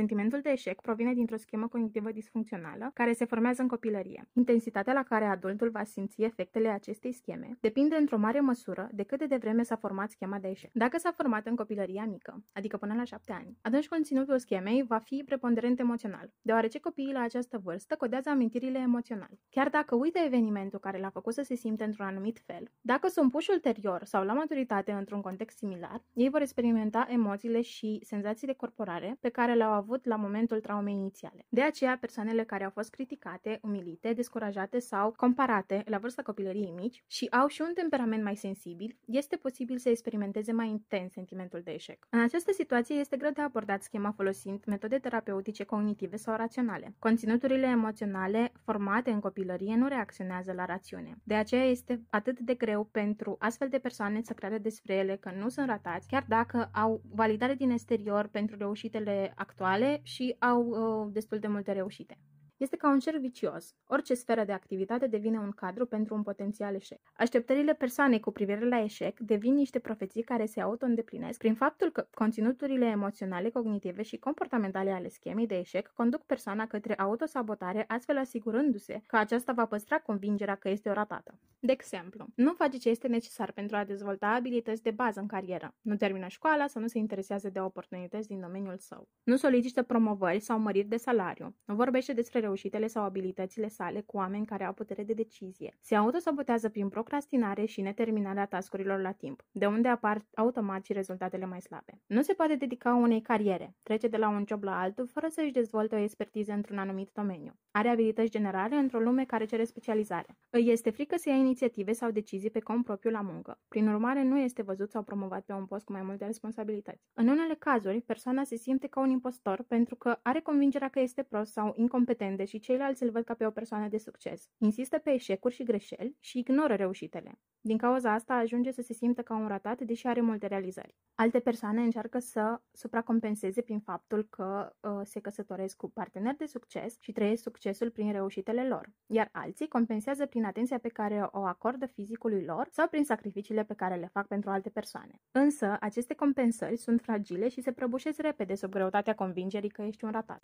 Sentimentul 0.00 0.40
de 0.40 0.50
eșec 0.50 0.80
provine 0.80 1.14
dintr-o 1.14 1.36
schemă 1.36 1.68
cognitivă 1.68 2.10
disfuncțională 2.12 2.90
care 2.94 3.12
se 3.12 3.24
formează 3.24 3.62
în 3.62 3.68
copilărie. 3.68 4.28
Intensitatea 4.32 4.92
la 4.92 5.02
care 5.02 5.24
adultul 5.24 5.70
va 5.70 5.84
simți 5.84 6.22
efectele 6.22 6.68
acestei 6.68 7.12
scheme 7.12 7.56
depinde 7.60 7.96
într-o 7.96 8.18
mare 8.18 8.40
măsură 8.40 8.88
de 8.92 9.02
cât 9.02 9.18
de 9.18 9.26
devreme 9.26 9.62
s-a 9.62 9.76
format 9.76 10.10
schema 10.10 10.38
de 10.38 10.48
eșec. 10.48 10.70
Dacă 10.72 10.98
s-a 10.98 11.10
format 11.10 11.46
în 11.46 11.56
copilăria 11.56 12.04
mică, 12.04 12.44
adică 12.52 12.76
până 12.76 12.94
la 12.94 13.04
șapte 13.04 13.32
ani, 13.32 13.56
atunci 13.62 13.88
conținutul 13.88 14.38
schemei 14.38 14.82
va 14.82 14.98
fi 14.98 15.22
preponderent 15.26 15.78
emoțional, 15.78 16.32
deoarece 16.42 16.78
copiii 16.78 17.12
la 17.12 17.20
această 17.20 17.60
vârstă 17.64 17.94
codează 17.96 18.28
amintirile 18.28 18.78
emoțional. 18.78 19.30
Chiar 19.50 19.68
dacă 19.68 19.94
uită 19.94 20.18
evenimentul 20.24 20.78
care 20.78 20.98
l-a 20.98 21.10
făcut 21.10 21.34
să 21.34 21.42
se 21.42 21.54
simte 21.54 21.84
într-un 21.84 22.06
anumit 22.06 22.38
fel, 22.46 22.70
dacă 22.80 23.08
sunt 23.08 23.30
puși 23.30 23.50
ulterior 23.50 24.04
sau 24.04 24.24
la 24.24 24.32
maturitate 24.32 24.92
într-un 24.92 25.20
context 25.20 25.56
similar, 25.56 26.02
ei 26.12 26.30
vor 26.30 26.40
experimenta 26.40 27.06
emoțiile 27.10 27.60
și 27.60 28.00
senzații 28.04 28.46
de 28.46 28.52
corporare 28.52 29.16
pe 29.20 29.28
care 29.28 29.54
le-au 29.54 29.72
avut 29.72 29.89
la 30.04 30.16
momentul 30.16 30.60
traumei 30.60 30.94
inițiale. 30.94 31.46
De 31.48 31.62
aceea, 31.62 31.96
persoanele 32.00 32.44
care 32.44 32.64
au 32.64 32.70
fost 32.70 32.90
criticate, 32.90 33.58
umilite, 33.62 34.12
descurajate 34.12 34.78
sau 34.78 35.14
comparate 35.16 35.84
la 35.86 35.98
vârsta 35.98 36.22
copilăriei 36.22 36.74
mici 36.76 37.04
și 37.06 37.26
au 37.30 37.46
și 37.46 37.62
un 37.62 37.72
temperament 37.74 38.22
mai 38.22 38.36
sensibil, 38.36 38.96
este 39.04 39.36
posibil 39.36 39.78
să 39.78 39.88
experimenteze 39.88 40.52
mai 40.52 40.68
intens 40.68 41.12
sentimentul 41.12 41.60
de 41.64 41.70
eșec. 41.70 42.06
În 42.10 42.20
această 42.20 42.52
situație 42.52 42.94
este 42.94 43.16
greu 43.16 43.30
de 43.30 43.40
abordat 43.40 43.82
schema 43.82 44.10
folosind 44.10 44.64
metode 44.66 44.98
terapeutice 44.98 45.64
cognitive 45.64 46.16
sau 46.16 46.36
raționale. 46.36 46.94
Conținuturile 46.98 47.66
emoționale 47.66 48.52
formate 48.64 49.10
în 49.10 49.20
copilărie 49.20 49.76
nu 49.76 49.88
reacționează 49.88 50.52
la 50.52 50.64
rațiune. 50.64 51.16
De 51.24 51.34
aceea 51.34 51.64
este 51.64 52.02
atât 52.10 52.38
de 52.38 52.54
greu 52.54 52.84
pentru 52.84 53.36
astfel 53.38 53.68
de 53.68 53.78
persoane 53.78 54.20
să 54.22 54.32
creadă 54.32 54.58
despre 54.58 54.94
ele 54.94 55.16
că 55.16 55.30
nu 55.38 55.48
sunt 55.48 55.66
ratați, 55.66 56.08
chiar 56.08 56.24
dacă 56.28 56.68
au 56.72 57.00
validare 57.14 57.54
din 57.54 57.70
exterior 57.70 58.26
pentru 58.26 58.56
reușitele 58.56 59.32
actuale 59.36 59.69
actuale 59.70 60.00
și 60.02 60.36
au 60.38 60.66
uh, 60.66 61.12
destul 61.12 61.38
de 61.38 61.46
multe 61.46 61.72
reușite. 61.72 62.18
Este 62.60 62.76
ca 62.76 62.88
un 62.90 62.98
cer 62.98 63.18
vicios. 63.18 63.74
Orice 63.86 64.14
sferă 64.14 64.44
de 64.44 64.52
activitate 64.52 65.06
devine 65.06 65.38
un 65.38 65.50
cadru 65.50 65.86
pentru 65.86 66.14
un 66.14 66.22
potențial 66.22 66.74
eșec. 66.74 66.98
Așteptările 67.16 67.74
persoanei 67.74 68.20
cu 68.20 68.30
privire 68.30 68.68
la 68.68 68.82
eșec 68.82 69.18
devin 69.18 69.54
niște 69.54 69.78
profeții 69.78 70.22
care 70.22 70.46
se 70.46 70.60
auto-îndeplinesc 70.60 71.38
prin 71.38 71.54
faptul 71.54 71.90
că 71.90 72.06
conținuturile 72.14 72.86
emoționale, 72.86 73.50
cognitive 73.50 74.02
și 74.02 74.16
comportamentale 74.16 74.90
ale 74.90 75.08
schemei 75.08 75.46
de 75.46 75.58
eșec 75.58 75.92
conduc 75.94 76.22
persoana 76.22 76.66
către 76.66 76.94
autosabotare, 76.94 77.84
astfel 77.88 78.18
asigurându-se 78.18 79.02
că 79.06 79.16
aceasta 79.16 79.52
va 79.52 79.66
păstra 79.66 79.98
convingerea 79.98 80.54
că 80.54 80.68
este 80.68 80.88
o 80.88 80.92
ratată. 80.92 81.38
De 81.58 81.72
exemplu, 81.72 82.26
nu 82.34 82.52
face 82.52 82.78
ce 82.78 82.88
este 82.88 83.08
necesar 83.08 83.52
pentru 83.52 83.76
a 83.76 83.84
dezvolta 83.84 84.26
abilități 84.26 84.82
de 84.82 84.90
bază 84.90 85.20
în 85.20 85.26
carieră. 85.26 85.74
Nu 85.80 85.96
termină 85.96 86.26
școala 86.28 86.66
sau 86.66 86.82
nu 86.82 86.88
se 86.88 86.98
interesează 86.98 87.48
de 87.50 87.60
oportunități 87.60 88.28
din 88.28 88.40
domeniul 88.40 88.78
său. 88.78 89.08
Nu 89.22 89.36
solicită 89.36 89.82
promovări 89.82 90.40
sau 90.40 90.58
măriri 90.58 90.88
de 90.88 90.96
salariu. 90.96 91.56
Nu 91.64 91.74
vorbește 91.74 92.12
despre 92.12 92.40
reușitele 92.50 92.86
sau 92.86 93.04
abilitățile 93.04 93.68
sale 93.68 94.00
cu 94.00 94.16
oameni 94.16 94.46
care 94.46 94.64
au 94.64 94.72
putere 94.72 95.02
de 95.02 95.12
decizie. 95.12 95.76
Se 95.80 95.94
autosabotează 95.94 96.68
prin 96.68 96.88
procrastinare 96.88 97.64
și 97.64 97.80
neterminarea 97.80 98.46
tascurilor 98.46 99.00
la 99.00 99.12
timp, 99.12 99.42
de 99.52 99.66
unde 99.66 99.88
apar 99.88 100.26
automat 100.34 100.84
și 100.84 100.92
rezultatele 100.92 101.46
mai 101.46 101.60
slabe. 101.60 102.00
Nu 102.06 102.22
se 102.22 102.32
poate 102.32 102.54
dedica 102.54 102.94
unei 102.94 103.20
cariere, 103.20 103.74
trece 103.82 104.08
de 104.08 104.16
la 104.16 104.28
un 104.28 104.44
job 104.48 104.62
la 104.62 104.80
altul 104.80 105.06
fără 105.06 105.26
să 105.30 105.40
își 105.44 105.52
dezvolte 105.52 105.94
o 105.94 105.98
expertiză 105.98 106.52
într-un 106.52 106.78
anumit 106.78 107.10
domeniu. 107.12 107.52
Are 107.70 107.88
abilități 107.88 108.30
generale 108.30 108.76
într-o 108.76 109.00
lume 109.00 109.24
care 109.24 109.44
cere 109.44 109.64
specializare. 109.64 110.36
Îi 110.50 110.70
este 110.70 110.90
frică 110.90 111.16
să 111.16 111.28
ia 111.28 111.34
inițiative 111.34 111.92
sau 111.92 112.10
decizii 112.10 112.50
pe 112.50 112.60
cont 112.60 112.84
propriu 112.84 113.10
la 113.10 113.20
muncă. 113.20 113.60
Prin 113.68 113.88
urmare, 113.88 114.22
nu 114.22 114.38
este 114.38 114.62
văzut 114.62 114.90
sau 114.90 115.02
promovat 115.02 115.44
pe 115.44 115.52
un 115.52 115.66
post 115.66 115.84
cu 115.84 115.92
mai 115.92 116.02
multe 116.02 116.24
responsabilități. 116.26 117.08
În 117.14 117.28
unele 117.28 117.54
cazuri, 117.54 118.00
persoana 118.00 118.44
se 118.44 118.56
simte 118.56 118.86
ca 118.86 119.00
un 119.00 119.10
impostor 119.10 119.62
pentru 119.68 119.96
că 119.96 120.18
are 120.22 120.40
convingerea 120.40 120.88
că 120.88 121.00
este 121.00 121.22
prost 121.22 121.52
sau 121.52 121.72
incompetent, 121.76 122.36
deși 122.40 122.58
ceilalți 122.58 123.02
îl 123.02 123.10
văd 123.10 123.24
ca 123.24 123.34
pe 123.34 123.46
o 123.46 123.50
persoană 123.50 123.88
de 123.88 123.98
succes. 123.98 124.48
Insistă 124.58 124.98
pe 124.98 125.10
eșecuri 125.10 125.54
și 125.54 125.62
greșeli 125.62 126.16
și 126.20 126.38
ignoră 126.38 126.74
reușitele. 126.74 127.38
Din 127.60 127.76
cauza 127.76 128.12
asta 128.12 128.34
ajunge 128.34 128.70
să 128.70 128.82
se 128.82 128.92
simtă 128.92 129.22
ca 129.22 129.34
un 129.34 129.48
ratat, 129.48 129.80
deși 129.80 130.06
are 130.06 130.20
multe 130.20 130.46
realizări. 130.46 130.96
Alte 131.14 131.40
persoane 131.40 131.82
încearcă 131.82 132.18
să 132.18 132.60
supracompenseze 132.72 133.60
prin 133.60 133.80
faptul 133.80 134.26
că 134.30 134.72
uh, 134.80 135.00
se 135.04 135.20
căsătoresc 135.20 135.76
cu 135.76 135.90
parteneri 135.90 136.36
de 136.36 136.46
succes 136.46 136.96
și 137.00 137.12
trăiesc 137.12 137.42
succesul 137.42 137.90
prin 137.90 138.12
reușitele 138.12 138.68
lor, 138.68 138.90
iar 139.06 139.28
alții 139.32 139.68
compensează 139.68 140.26
prin 140.26 140.44
atenția 140.44 140.78
pe 140.78 140.88
care 140.88 141.28
o 141.30 141.40
acordă 141.44 141.86
fizicului 141.86 142.44
lor 142.44 142.68
sau 142.70 142.88
prin 142.88 143.04
sacrificiile 143.04 143.64
pe 143.64 143.74
care 143.74 143.94
le 143.94 144.10
fac 144.12 144.26
pentru 144.26 144.50
alte 144.50 144.68
persoane. 144.68 145.20
Însă, 145.30 145.76
aceste 145.80 146.14
compensări 146.14 146.76
sunt 146.76 147.00
fragile 147.00 147.48
și 147.48 147.60
se 147.60 147.72
prăbușesc 147.72 148.20
repede 148.20 148.54
sub 148.54 148.70
greutatea 148.70 149.14
convingerii 149.14 149.70
că 149.70 149.82
ești 149.82 150.04
un 150.04 150.10
ratat. 150.10 150.42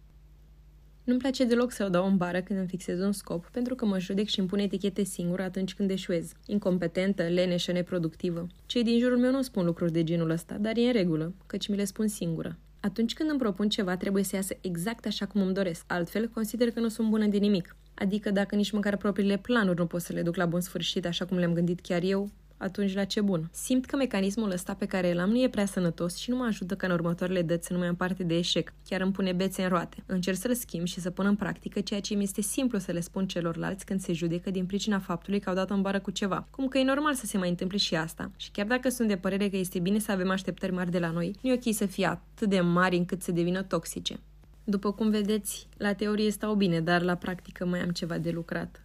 Nu-mi 1.06 1.18
place 1.18 1.44
deloc 1.44 1.72
să 1.72 1.84
o 1.84 1.88
dau 1.88 2.06
în 2.06 2.16
bară 2.16 2.40
când 2.40 2.58
îmi 2.58 2.68
fixez 2.68 3.00
un 3.00 3.12
scop, 3.12 3.48
pentru 3.50 3.74
că 3.74 3.84
mă 3.84 3.98
judec 3.98 4.26
și 4.26 4.38
îmi 4.38 4.48
pun 4.48 4.58
etichete 4.58 5.02
singur 5.02 5.40
atunci 5.40 5.74
când 5.74 5.90
eșuez. 5.90 6.32
Incompetentă, 6.46 7.22
leneșă, 7.22 7.72
neproductivă. 7.72 8.46
Cei 8.66 8.82
din 8.82 8.98
jurul 8.98 9.18
meu 9.18 9.30
nu 9.30 9.42
spun 9.42 9.64
lucruri 9.64 9.92
de 9.92 10.04
genul 10.04 10.30
ăsta, 10.30 10.56
dar 10.60 10.76
e 10.76 10.80
în 10.80 10.92
regulă, 10.92 11.34
căci 11.46 11.68
mi 11.68 11.76
le 11.76 11.84
spun 11.84 12.06
singură. 12.06 12.58
Atunci 12.80 13.14
când 13.14 13.30
îmi 13.30 13.38
propun 13.38 13.68
ceva, 13.68 13.96
trebuie 13.96 14.22
să 14.22 14.36
iasă 14.36 14.56
exact 14.60 15.06
așa 15.06 15.26
cum 15.26 15.40
îmi 15.40 15.54
doresc. 15.54 15.84
Altfel, 15.86 16.28
consider 16.28 16.70
că 16.70 16.80
nu 16.80 16.88
sunt 16.88 17.08
bună 17.08 17.26
de 17.26 17.38
nimic. 17.38 17.76
Adică 17.94 18.30
dacă 18.30 18.54
nici 18.54 18.70
măcar 18.70 18.96
propriile 18.96 19.36
planuri 19.36 19.78
nu 19.78 19.86
pot 19.86 20.00
să 20.00 20.12
le 20.12 20.22
duc 20.22 20.36
la 20.36 20.46
bun 20.46 20.60
sfârșit 20.60 21.06
așa 21.06 21.24
cum 21.24 21.36
le-am 21.36 21.52
gândit 21.52 21.80
chiar 21.80 22.02
eu, 22.02 22.30
atunci 22.56 22.94
la 22.94 23.04
ce 23.04 23.20
bun. 23.20 23.48
Simt 23.52 23.84
că 23.84 23.96
mecanismul 23.96 24.50
ăsta 24.50 24.74
pe 24.74 24.86
care 24.86 25.12
îl 25.12 25.18
am 25.18 25.30
nu 25.30 25.42
e 25.42 25.48
prea 25.48 25.66
sănătos 25.66 26.16
și 26.16 26.30
nu 26.30 26.36
mă 26.36 26.44
ajută 26.44 26.74
ca 26.74 26.86
în 26.86 26.92
următoarele 26.92 27.42
dăți 27.42 27.66
să 27.66 27.72
nu 27.72 27.78
mai 27.78 27.88
am 27.88 27.94
parte 27.94 28.22
de 28.22 28.36
eșec. 28.36 28.72
Chiar 28.88 29.00
îmi 29.00 29.12
pune 29.12 29.32
bețe 29.32 29.62
în 29.62 29.68
roate. 29.68 30.02
Încerc 30.06 30.36
să-l 30.36 30.54
schimb 30.54 30.86
și 30.86 31.00
să 31.00 31.10
pun 31.10 31.26
în 31.26 31.36
practică 31.36 31.80
ceea 31.80 32.00
ce 32.00 32.14
mi 32.14 32.22
este 32.22 32.40
simplu 32.40 32.78
să 32.78 32.92
le 32.92 33.00
spun 33.00 33.26
celorlalți 33.26 33.84
când 33.84 34.00
se 34.00 34.12
judecă 34.12 34.50
din 34.50 34.66
pricina 34.66 34.98
faptului 34.98 35.40
că 35.40 35.48
au 35.48 35.54
dat 35.54 35.70
în 35.70 35.82
bară 35.82 36.00
cu 36.00 36.10
ceva. 36.10 36.46
Cum 36.50 36.68
că 36.68 36.78
e 36.78 36.84
normal 36.84 37.14
să 37.14 37.26
se 37.26 37.38
mai 37.38 37.48
întâmple 37.48 37.78
și 37.78 37.94
asta. 37.94 38.30
Și 38.36 38.50
chiar 38.50 38.66
dacă 38.66 38.88
sunt 38.88 39.08
de 39.08 39.16
părere 39.16 39.48
că 39.48 39.56
este 39.56 39.78
bine 39.78 39.98
să 39.98 40.12
avem 40.12 40.30
așteptări 40.30 40.72
mari 40.72 40.90
de 40.90 40.98
la 40.98 41.10
noi, 41.10 41.34
nu 41.40 41.50
e 41.50 41.54
ok 41.54 41.74
să 41.74 41.86
fie 41.86 42.06
atât 42.06 42.48
de 42.48 42.60
mari 42.60 42.96
încât 42.96 43.22
să 43.22 43.32
devină 43.32 43.62
toxice. 43.62 44.20
După 44.64 44.92
cum 44.92 45.10
vedeți, 45.10 45.68
la 45.76 45.92
teorie 45.92 46.30
stau 46.30 46.54
bine, 46.54 46.80
dar 46.80 47.02
la 47.02 47.14
practică 47.14 47.66
mai 47.66 47.80
am 47.80 47.90
ceva 47.90 48.18
de 48.18 48.30
lucrat. 48.30 48.82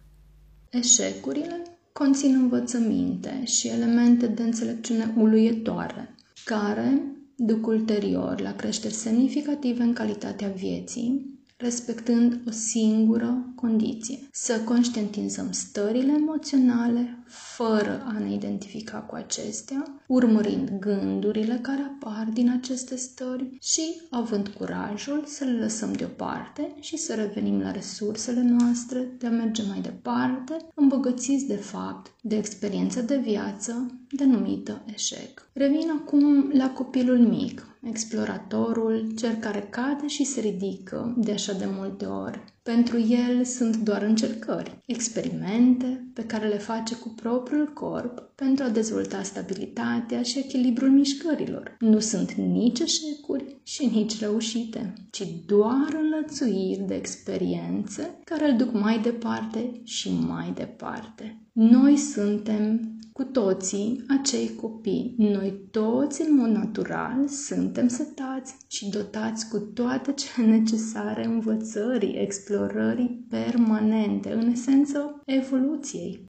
Eșecurile 0.70 1.62
conțin 1.92 2.34
învățăminte 2.34 3.44
și 3.44 3.68
elemente 3.68 4.26
de 4.26 4.42
înțelepciune 4.42 5.14
uluitoare, 5.16 6.14
care 6.44 7.02
duc 7.36 7.66
ulterior 7.66 8.40
la 8.40 8.56
creșteri 8.56 8.94
semnificative 8.94 9.82
în 9.82 9.92
calitatea 9.92 10.48
vieții, 10.48 11.31
respectând 11.62 12.40
o 12.46 12.50
singură 12.50 13.52
condiție, 13.54 14.18
să 14.32 14.60
conștientizăm 14.64 15.52
stările 15.52 16.12
emoționale 16.12 17.22
fără 17.26 18.02
a 18.06 18.18
ne 18.18 18.32
identifica 18.32 18.98
cu 18.98 19.14
acestea, 19.14 20.02
urmărind 20.06 20.70
gândurile 20.78 21.58
care 21.62 21.80
apar 21.80 22.28
din 22.32 22.50
aceste 22.50 22.96
stări 22.96 23.56
și 23.60 24.00
având 24.10 24.48
curajul 24.48 25.22
să 25.26 25.44
le 25.44 25.58
lăsăm 25.58 25.92
deoparte 25.92 26.74
și 26.80 26.96
să 26.96 27.14
revenim 27.14 27.60
la 27.60 27.70
resursele 27.70 28.42
noastre 28.42 29.14
de 29.18 29.26
a 29.26 29.30
merge 29.30 29.62
mai 29.68 29.80
departe, 29.80 30.56
îmbogățiți 30.74 31.46
de 31.46 31.56
fapt 31.56 32.14
de 32.20 32.36
experiența 32.36 33.00
de 33.00 33.16
viață 33.16 34.00
denumită 34.10 34.82
eșec. 34.94 35.48
Revin 35.52 35.90
acum 36.00 36.50
la 36.52 36.70
copilul 36.70 37.18
mic, 37.18 37.66
exploratorul, 37.82 39.12
cel 39.16 39.34
care 39.34 39.66
cade 39.70 40.06
și 40.06 40.24
se 40.24 40.40
ridică 40.40 41.14
de 41.16 41.32
așa 41.32 41.52
de 41.52 41.68
multe 41.78 42.04
ori. 42.04 42.44
Pentru 42.62 42.98
el 43.00 43.44
sunt 43.44 43.76
doar 43.76 44.02
încercări, 44.02 44.78
experimente 44.86 46.10
pe 46.14 46.24
care 46.24 46.48
le 46.48 46.58
face 46.58 46.94
cu 46.94 47.08
propriul 47.08 47.72
corp 47.72 48.32
pentru 48.34 48.64
a 48.64 48.68
dezvolta 48.68 49.22
stabilitatea 49.22 50.22
și 50.22 50.38
echilibrul 50.38 50.90
mișcărilor. 50.90 51.76
Nu 51.78 51.98
sunt 51.98 52.32
nici 52.32 52.78
eșecuri 52.78 53.60
și 53.62 53.86
nici 53.86 54.20
reușite, 54.20 54.92
ci 55.10 55.22
doar 55.46 55.98
înlățuiri 56.00 56.84
de 56.86 56.94
experiențe 56.94 58.18
care 58.24 58.50
îl 58.50 58.56
duc 58.56 58.72
mai 58.72 58.98
departe 58.98 59.80
și 59.84 60.10
mai 60.26 60.52
departe. 60.54 61.42
Noi 61.52 61.96
suntem 61.96 62.96
cu 63.22 63.28
toții 63.28 64.04
acei 64.08 64.54
copii. 64.54 65.14
Noi 65.18 65.60
toți, 65.70 66.22
în 66.22 66.36
mod 66.36 66.48
natural, 66.48 67.28
suntem 67.28 67.88
setați 67.88 68.54
și 68.68 68.88
dotați 68.88 69.48
cu 69.48 69.58
toate 69.58 70.12
cele 70.12 70.46
necesare 70.46 71.24
învățării, 71.24 72.16
explorării 72.18 73.26
permanente, 73.28 74.32
în 74.32 74.50
esență, 74.50 75.22
evoluției. 75.26 76.24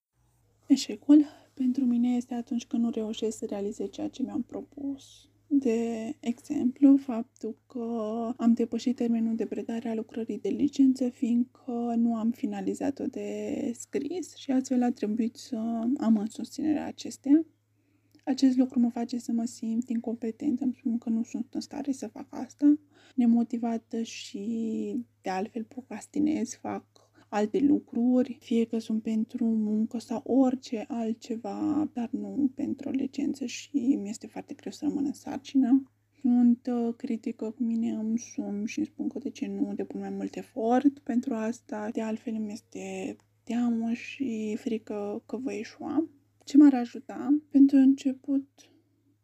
Eșecul 0.68 1.26
pentru 1.54 1.86
mine 1.86 2.16
este 2.16 2.34
atunci 2.34 2.66
când 2.66 2.84
nu 2.84 2.90
reușesc 2.90 3.38
să 3.38 3.46
realizez 3.46 3.90
ceea 3.90 4.08
ce 4.10 4.24
mi-am 4.24 4.42
propus. 4.42 5.04
De 5.56 6.16
exemplu, 6.20 6.98
faptul 6.98 7.58
că 7.68 7.80
am 8.38 8.54
depășit 8.54 8.96
termenul 8.96 9.36
de 9.36 9.46
predare 9.46 9.90
a 9.90 9.94
lucrării 9.94 10.40
de 10.40 10.50
licență, 10.50 11.10
fiindcă 11.10 11.94
nu 11.96 12.16
am 12.16 12.32
finalizat-o 12.32 13.06
de 13.06 13.72
scris 13.76 14.36
și 14.36 14.52
astfel 14.52 14.84
a 14.84 14.92
trebuit 14.92 15.36
să 15.36 15.56
am 15.98 16.18
în 16.18 16.28
susținerea 16.28 16.86
acestea. 16.86 17.46
Acest 18.24 18.58
lucru 18.58 18.80
mă 18.80 18.90
face 18.90 19.18
să 19.18 19.32
mă 19.32 19.46
simt 19.46 19.90
incompetent, 19.90 20.62
îmi 20.62 20.76
spun 20.78 20.98
că 20.98 21.10
nu 21.10 21.24
sunt 21.24 21.54
în 21.54 21.62
stare 21.62 21.92
să 21.92 22.08
fac 22.08 22.28
asta, 22.30 22.80
nemotivată 23.16 24.02
și 24.02 25.06
de 25.22 25.30
altfel 25.30 25.64
procrastinez, 25.64 26.54
fac 26.54 26.86
alte 27.34 27.60
lucruri, 27.60 28.38
fie 28.40 28.66
că 28.66 28.80
sunt 28.80 29.02
pentru 29.02 29.46
muncă 29.46 30.00
sau 30.00 30.22
orice 30.26 30.86
altceva, 30.88 31.90
dar 31.94 32.10
nu 32.12 32.52
pentru 32.56 32.90
o 32.90 32.92
licență 32.92 33.46
și 33.46 33.98
mi 34.02 34.10
este 34.10 34.28
foarte 34.28 34.54
greu 34.54 34.72
să 34.72 34.86
rămân 34.86 35.06
în 35.06 35.14
sarcină. 35.14 35.84
Sunt 36.22 36.70
uh, 36.72 36.94
critică 36.98 37.50
cu 37.50 37.64
mine 37.64 37.90
însumi 37.90 38.68
și 38.68 38.78
îmi 38.78 38.88
spun 38.88 39.08
că 39.08 39.20
de 39.20 39.30
ce 39.30 39.48
nu 39.48 39.74
depun 39.74 40.00
mai 40.00 40.10
mult 40.10 40.36
efort 40.36 41.00
pentru 41.00 41.34
asta. 41.34 41.90
De 41.92 42.02
altfel 42.02 42.34
îmi 42.34 42.52
este 42.52 43.16
teamă 43.44 43.92
și 43.94 44.56
frică 44.60 45.24
că 45.26 45.38
voi 45.38 45.60
eșua. 45.60 46.08
Ce 46.44 46.58
m-ar 46.58 46.74
ajuta? 46.74 47.40
Pentru 47.50 47.78
început 47.78 48.48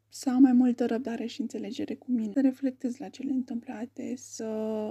să 0.09 0.29
am 0.29 0.41
mai 0.41 0.53
multă 0.53 0.85
răbdare 0.85 1.25
și 1.25 1.41
înțelegere 1.41 1.95
cu 1.95 2.11
mine, 2.11 2.31
să 2.33 2.41
reflectez 2.41 2.97
la 2.97 3.09
cele 3.09 3.31
întâmplate, 3.31 4.13
să 4.15 4.45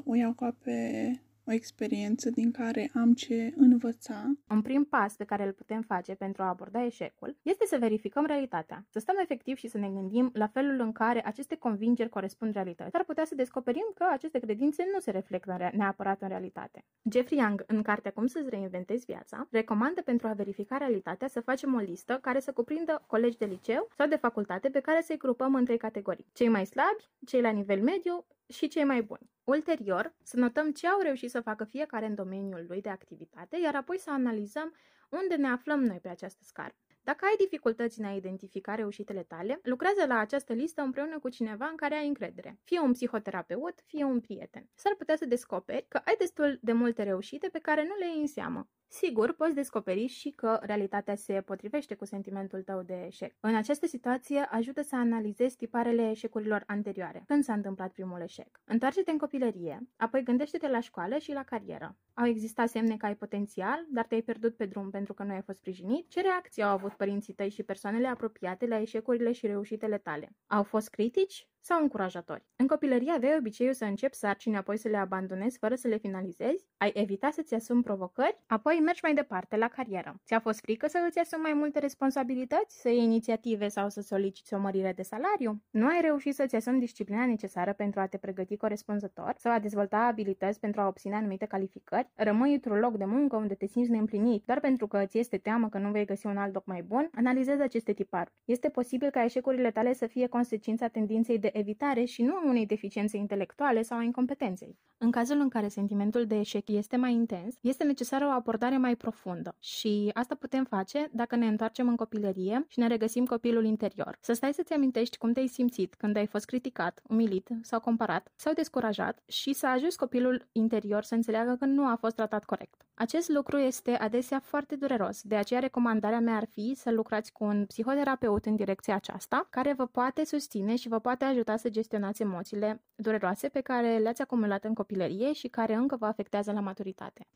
o 0.04 0.14
iau 0.14 0.32
ca 0.32 0.56
pe 0.62 1.10
o 1.48 1.52
experiență 1.52 2.30
din 2.30 2.50
care 2.50 2.90
am 2.94 3.12
ce 3.12 3.52
învăța. 3.56 4.32
Un 4.48 4.62
prim 4.62 4.84
pas 4.84 5.16
pe 5.16 5.24
care 5.24 5.46
îl 5.46 5.52
putem 5.52 5.82
face 5.82 6.14
pentru 6.14 6.42
a 6.42 6.48
aborda 6.48 6.84
eșecul 6.84 7.36
este 7.42 7.66
să 7.66 7.76
verificăm 7.80 8.26
realitatea, 8.26 8.86
să 8.90 8.98
stăm 8.98 9.16
efectiv 9.22 9.56
și 9.56 9.68
să 9.68 9.78
ne 9.78 9.88
gândim 9.88 10.30
la 10.34 10.46
felul 10.46 10.80
în 10.80 10.92
care 10.92 11.26
aceste 11.26 11.56
convingeri 11.56 12.08
corespund 12.08 12.52
realității. 12.52 12.92
Ar 12.98 13.04
putea 13.04 13.24
să 13.24 13.34
descoperim 13.34 13.90
că 13.94 14.06
aceste 14.12 14.38
credințe 14.38 14.84
nu 14.92 15.00
se 15.00 15.10
reflectă 15.10 15.70
neapărat 15.72 16.22
în 16.22 16.28
realitate. 16.28 16.84
Jeffrey 17.10 17.38
Young, 17.38 17.64
în 17.66 17.82
cartea 17.82 18.10
Cum 18.10 18.26
să-ți 18.26 18.48
reinventezi 18.48 19.04
viața, 19.04 19.46
recomandă 19.50 20.02
pentru 20.02 20.26
a 20.26 20.32
verifica 20.32 20.76
realitatea 20.76 21.28
să 21.28 21.40
facem 21.40 21.74
o 21.74 21.78
listă 21.78 22.18
care 22.22 22.40
să 22.40 22.52
cuprindă 22.52 23.04
colegi 23.06 23.36
de 23.36 23.44
liceu 23.44 23.88
sau 23.96 24.06
de 24.06 24.16
facultate 24.16 24.68
pe 24.68 24.80
care 24.80 25.00
să-i 25.02 25.16
grupăm 25.16 25.54
în 25.54 25.64
trei 25.64 25.78
categorii. 25.78 26.26
Cei 26.32 26.48
mai 26.48 26.66
slabi, 26.66 27.08
cei 27.26 27.40
la 27.40 27.50
nivel 27.50 27.82
mediu 27.82 28.24
și 28.48 28.68
cei 28.68 28.84
mai 28.84 29.02
buni. 29.02 29.30
Ulterior, 29.44 30.14
să 30.22 30.36
notăm 30.36 30.72
ce 30.72 30.86
au 30.86 31.00
reușit 31.00 31.30
să 31.30 31.40
facă 31.40 31.64
fiecare 31.64 32.06
în 32.06 32.14
domeniul 32.14 32.64
lui 32.68 32.80
de 32.80 32.88
activitate, 32.88 33.58
iar 33.62 33.74
apoi 33.74 33.98
să 33.98 34.10
analizăm 34.10 34.74
unde 35.10 35.34
ne 35.34 35.48
aflăm 35.48 35.84
noi 35.84 35.98
pe 35.98 36.08
această 36.08 36.40
scară. 36.44 36.76
Dacă 37.02 37.24
ai 37.24 37.36
dificultăți 37.38 38.00
în 38.00 38.06
a 38.06 38.12
identifica 38.14 38.74
reușitele 38.74 39.22
tale, 39.22 39.60
lucrează 39.62 40.06
la 40.06 40.18
această 40.18 40.52
listă 40.52 40.82
împreună 40.82 41.18
cu 41.18 41.28
cineva 41.28 41.66
în 41.66 41.76
care 41.76 41.94
ai 41.94 42.06
încredere. 42.06 42.58
Fie 42.64 42.80
un 42.80 42.92
psihoterapeut, 42.92 43.82
fie 43.86 44.04
un 44.04 44.20
prieten. 44.20 44.68
S-ar 44.74 44.94
putea 44.98 45.16
să 45.16 45.24
descoperi 45.24 45.86
că 45.88 46.00
ai 46.04 46.14
destul 46.18 46.58
de 46.62 46.72
multe 46.72 47.02
reușite 47.02 47.48
pe 47.48 47.58
care 47.58 47.84
nu 47.84 47.94
le 47.94 48.06
iei 48.06 48.20
în 48.20 48.26
seamă. 48.26 48.68
Sigur, 48.90 49.32
poți 49.32 49.54
descoperi 49.54 50.06
și 50.06 50.30
că 50.30 50.58
realitatea 50.62 51.14
se 51.14 51.40
potrivește 51.40 51.94
cu 51.94 52.04
sentimentul 52.04 52.62
tău 52.62 52.82
de 52.82 53.04
eșec. 53.06 53.34
În 53.40 53.54
această 53.54 53.86
situație, 53.86 54.38
ajută 54.38 54.82
să 54.82 54.96
analizezi 54.96 55.56
tiparele 55.56 56.10
eșecurilor 56.10 56.62
anterioare. 56.66 57.22
Când 57.26 57.44
s-a 57.44 57.52
întâmplat 57.52 57.92
primul 57.92 58.20
eșec? 58.20 58.60
Întoarce-te 58.64 59.10
în 59.10 59.18
copilărie, 59.18 59.88
apoi 59.96 60.22
gândește-te 60.22 60.68
la 60.68 60.80
școală 60.80 61.18
și 61.18 61.32
la 61.32 61.44
carieră. 61.44 61.96
Au 62.14 62.26
existat 62.26 62.68
semne 62.68 62.96
că 62.96 63.06
ai 63.06 63.16
potențial, 63.16 63.86
dar 63.90 64.06
te-ai 64.06 64.22
pierdut 64.22 64.56
pe 64.56 64.66
drum 64.66 64.90
pentru 64.90 65.14
că 65.14 65.22
nu 65.22 65.32
ai 65.32 65.42
fost 65.42 65.58
sprijinit? 65.58 66.08
Ce 66.08 66.20
reacții 66.20 66.62
au 66.62 66.70
avut 66.70 66.92
părinții 66.92 67.34
tăi 67.34 67.50
și 67.50 67.62
persoanele 67.62 68.06
apropiate 68.06 68.66
la 68.66 68.80
eșecurile 68.80 69.32
și 69.32 69.46
reușitele 69.46 69.98
tale? 69.98 70.36
Au 70.46 70.62
fost 70.62 70.88
critici? 70.88 71.48
Sau 71.60 71.82
încurajatori. 71.82 72.46
În 72.56 72.66
copilărie 72.66 73.10
aveai 73.10 73.36
obiceiul 73.38 73.72
să 73.74 73.84
începi 73.84 74.14
sarcini, 74.14 74.56
apoi 74.56 74.76
să 74.76 74.88
le 74.88 74.96
abandonezi 74.96 75.58
fără 75.58 75.74
să 75.74 75.88
le 75.88 75.96
finalizezi, 75.96 76.66
ai 76.76 76.90
evita 76.94 77.30
să-ți 77.30 77.54
asumi 77.54 77.82
provocări, 77.82 78.38
apoi 78.46 78.80
mergi 78.84 79.00
mai 79.02 79.14
departe 79.14 79.56
la 79.56 79.68
carieră. 79.68 80.20
Ți-a 80.24 80.40
fost 80.40 80.60
frică 80.60 80.86
să 80.88 81.04
îți 81.08 81.18
asumi 81.18 81.42
mai 81.42 81.52
multe 81.52 81.78
responsabilități, 81.78 82.80
să 82.80 82.88
iei 82.88 83.02
inițiative 83.02 83.68
sau 83.68 83.88
să 83.88 84.00
soliciți 84.00 84.54
o 84.54 84.58
mărire 84.58 84.92
de 84.92 85.02
salariu? 85.02 85.62
Nu 85.70 85.86
ai 85.86 86.00
reușit 86.00 86.34
să-ți 86.34 86.56
asumi 86.56 86.78
disciplina 86.78 87.26
necesară 87.26 87.72
pentru 87.72 88.00
a 88.00 88.06
te 88.06 88.16
pregăti 88.16 88.56
corespunzător 88.56 89.34
sau 89.36 89.52
a 89.52 89.58
dezvolta 89.58 89.98
abilități 89.98 90.60
pentru 90.60 90.80
a 90.80 90.86
obține 90.86 91.14
anumite 91.14 91.46
calificări? 91.46 92.10
Rămâi 92.14 92.52
într-un 92.52 92.78
loc 92.78 92.96
de 92.96 93.04
muncă 93.04 93.36
unde 93.36 93.54
te 93.54 93.66
simți 93.66 93.90
neîmplinit 93.90 94.44
doar 94.44 94.60
pentru 94.60 94.86
că 94.86 95.04
ți 95.06 95.18
este 95.18 95.36
teamă 95.38 95.68
că 95.68 95.78
nu 95.78 95.90
vei 95.90 96.04
găsi 96.04 96.26
un 96.26 96.36
alt 96.36 96.54
loc 96.54 96.66
mai 96.66 96.82
bun? 96.82 97.10
Analizezi 97.14 97.62
aceste 97.62 97.92
tipari. 97.92 98.32
Este 98.44 98.68
posibil 98.68 99.10
ca 99.10 99.24
eșecurile 99.24 99.70
tale 99.70 99.92
să 99.92 100.06
fie 100.06 100.26
consecința 100.26 100.88
tendinței 100.88 101.38
de 101.38 101.47
evitare 101.52 102.04
și 102.04 102.22
nu 102.22 102.34
a 102.34 102.42
unei 102.44 102.66
deficiențe 102.66 103.16
intelectuale 103.16 103.82
sau 103.82 103.98
a 103.98 104.02
incompetenței. 104.02 104.78
În 105.00 105.10
cazul 105.10 105.40
în 105.40 105.48
care 105.48 105.68
sentimentul 105.68 106.26
de 106.26 106.38
eșec 106.38 106.68
este 106.68 106.96
mai 106.96 107.12
intens, 107.12 107.54
este 107.60 107.84
necesară 107.84 108.26
o 108.26 108.28
abordare 108.28 108.76
mai 108.76 108.96
profundă 108.96 109.56
și 109.58 110.10
asta 110.12 110.34
putem 110.34 110.64
face 110.64 111.08
dacă 111.12 111.36
ne 111.36 111.46
întoarcem 111.46 111.88
în 111.88 111.96
copilărie 111.96 112.64
și 112.68 112.78
ne 112.78 112.86
regăsim 112.86 113.26
copilul 113.26 113.64
interior. 113.64 114.18
Să 114.20 114.32
stai 114.32 114.54
să-ți 114.54 114.72
amintești 114.72 115.18
cum 115.18 115.32
te-ai 115.32 115.46
simțit 115.46 115.94
când 115.94 116.16
ai 116.16 116.26
fost 116.26 116.44
criticat, 116.44 117.02
umilit 117.08 117.48
sau 117.62 117.80
comparat 117.80 118.32
sau 118.34 118.52
descurajat 118.52 119.22
și 119.26 119.52
să 119.52 119.66
ajuți 119.66 119.96
copilul 119.96 120.48
interior 120.52 121.02
să 121.02 121.14
înțeleagă 121.14 121.56
că 121.58 121.64
nu 121.64 121.86
a 121.86 121.96
fost 122.00 122.14
tratat 122.14 122.44
corect. 122.44 122.82
Acest 122.94 123.28
lucru 123.28 123.58
este 123.58 123.90
adesea 123.90 124.40
foarte 124.40 124.76
dureros, 124.76 125.22
de 125.22 125.36
aceea 125.36 125.60
recomandarea 125.60 126.20
mea 126.20 126.36
ar 126.36 126.46
fi 126.50 126.74
să 126.76 126.90
lucrați 126.90 127.32
cu 127.32 127.44
un 127.44 127.64
psihoterapeut 127.66 128.46
în 128.46 128.56
direcția 128.56 128.94
aceasta, 128.94 129.46
care 129.50 129.72
vă 129.72 129.86
poate 129.86 130.24
susține 130.24 130.76
și 130.76 130.88
vă 130.88 130.98
poate 130.98 131.24
ajuta 131.38 131.56
să 131.56 131.68
gestionați 131.68 132.22
emoțiile 132.22 132.80
dureroase 132.94 133.48
pe 133.48 133.60
care 133.60 133.98
le-ați 133.98 134.22
acumulat 134.22 134.64
în 134.64 134.74
copilărie 134.74 135.32
și 135.32 135.48
care 135.48 135.74
încă 135.74 135.96
vă 135.96 136.06
afectează 136.06 136.52
la 136.52 136.60
maturitate. 136.60 137.26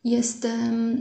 Este 0.00 0.48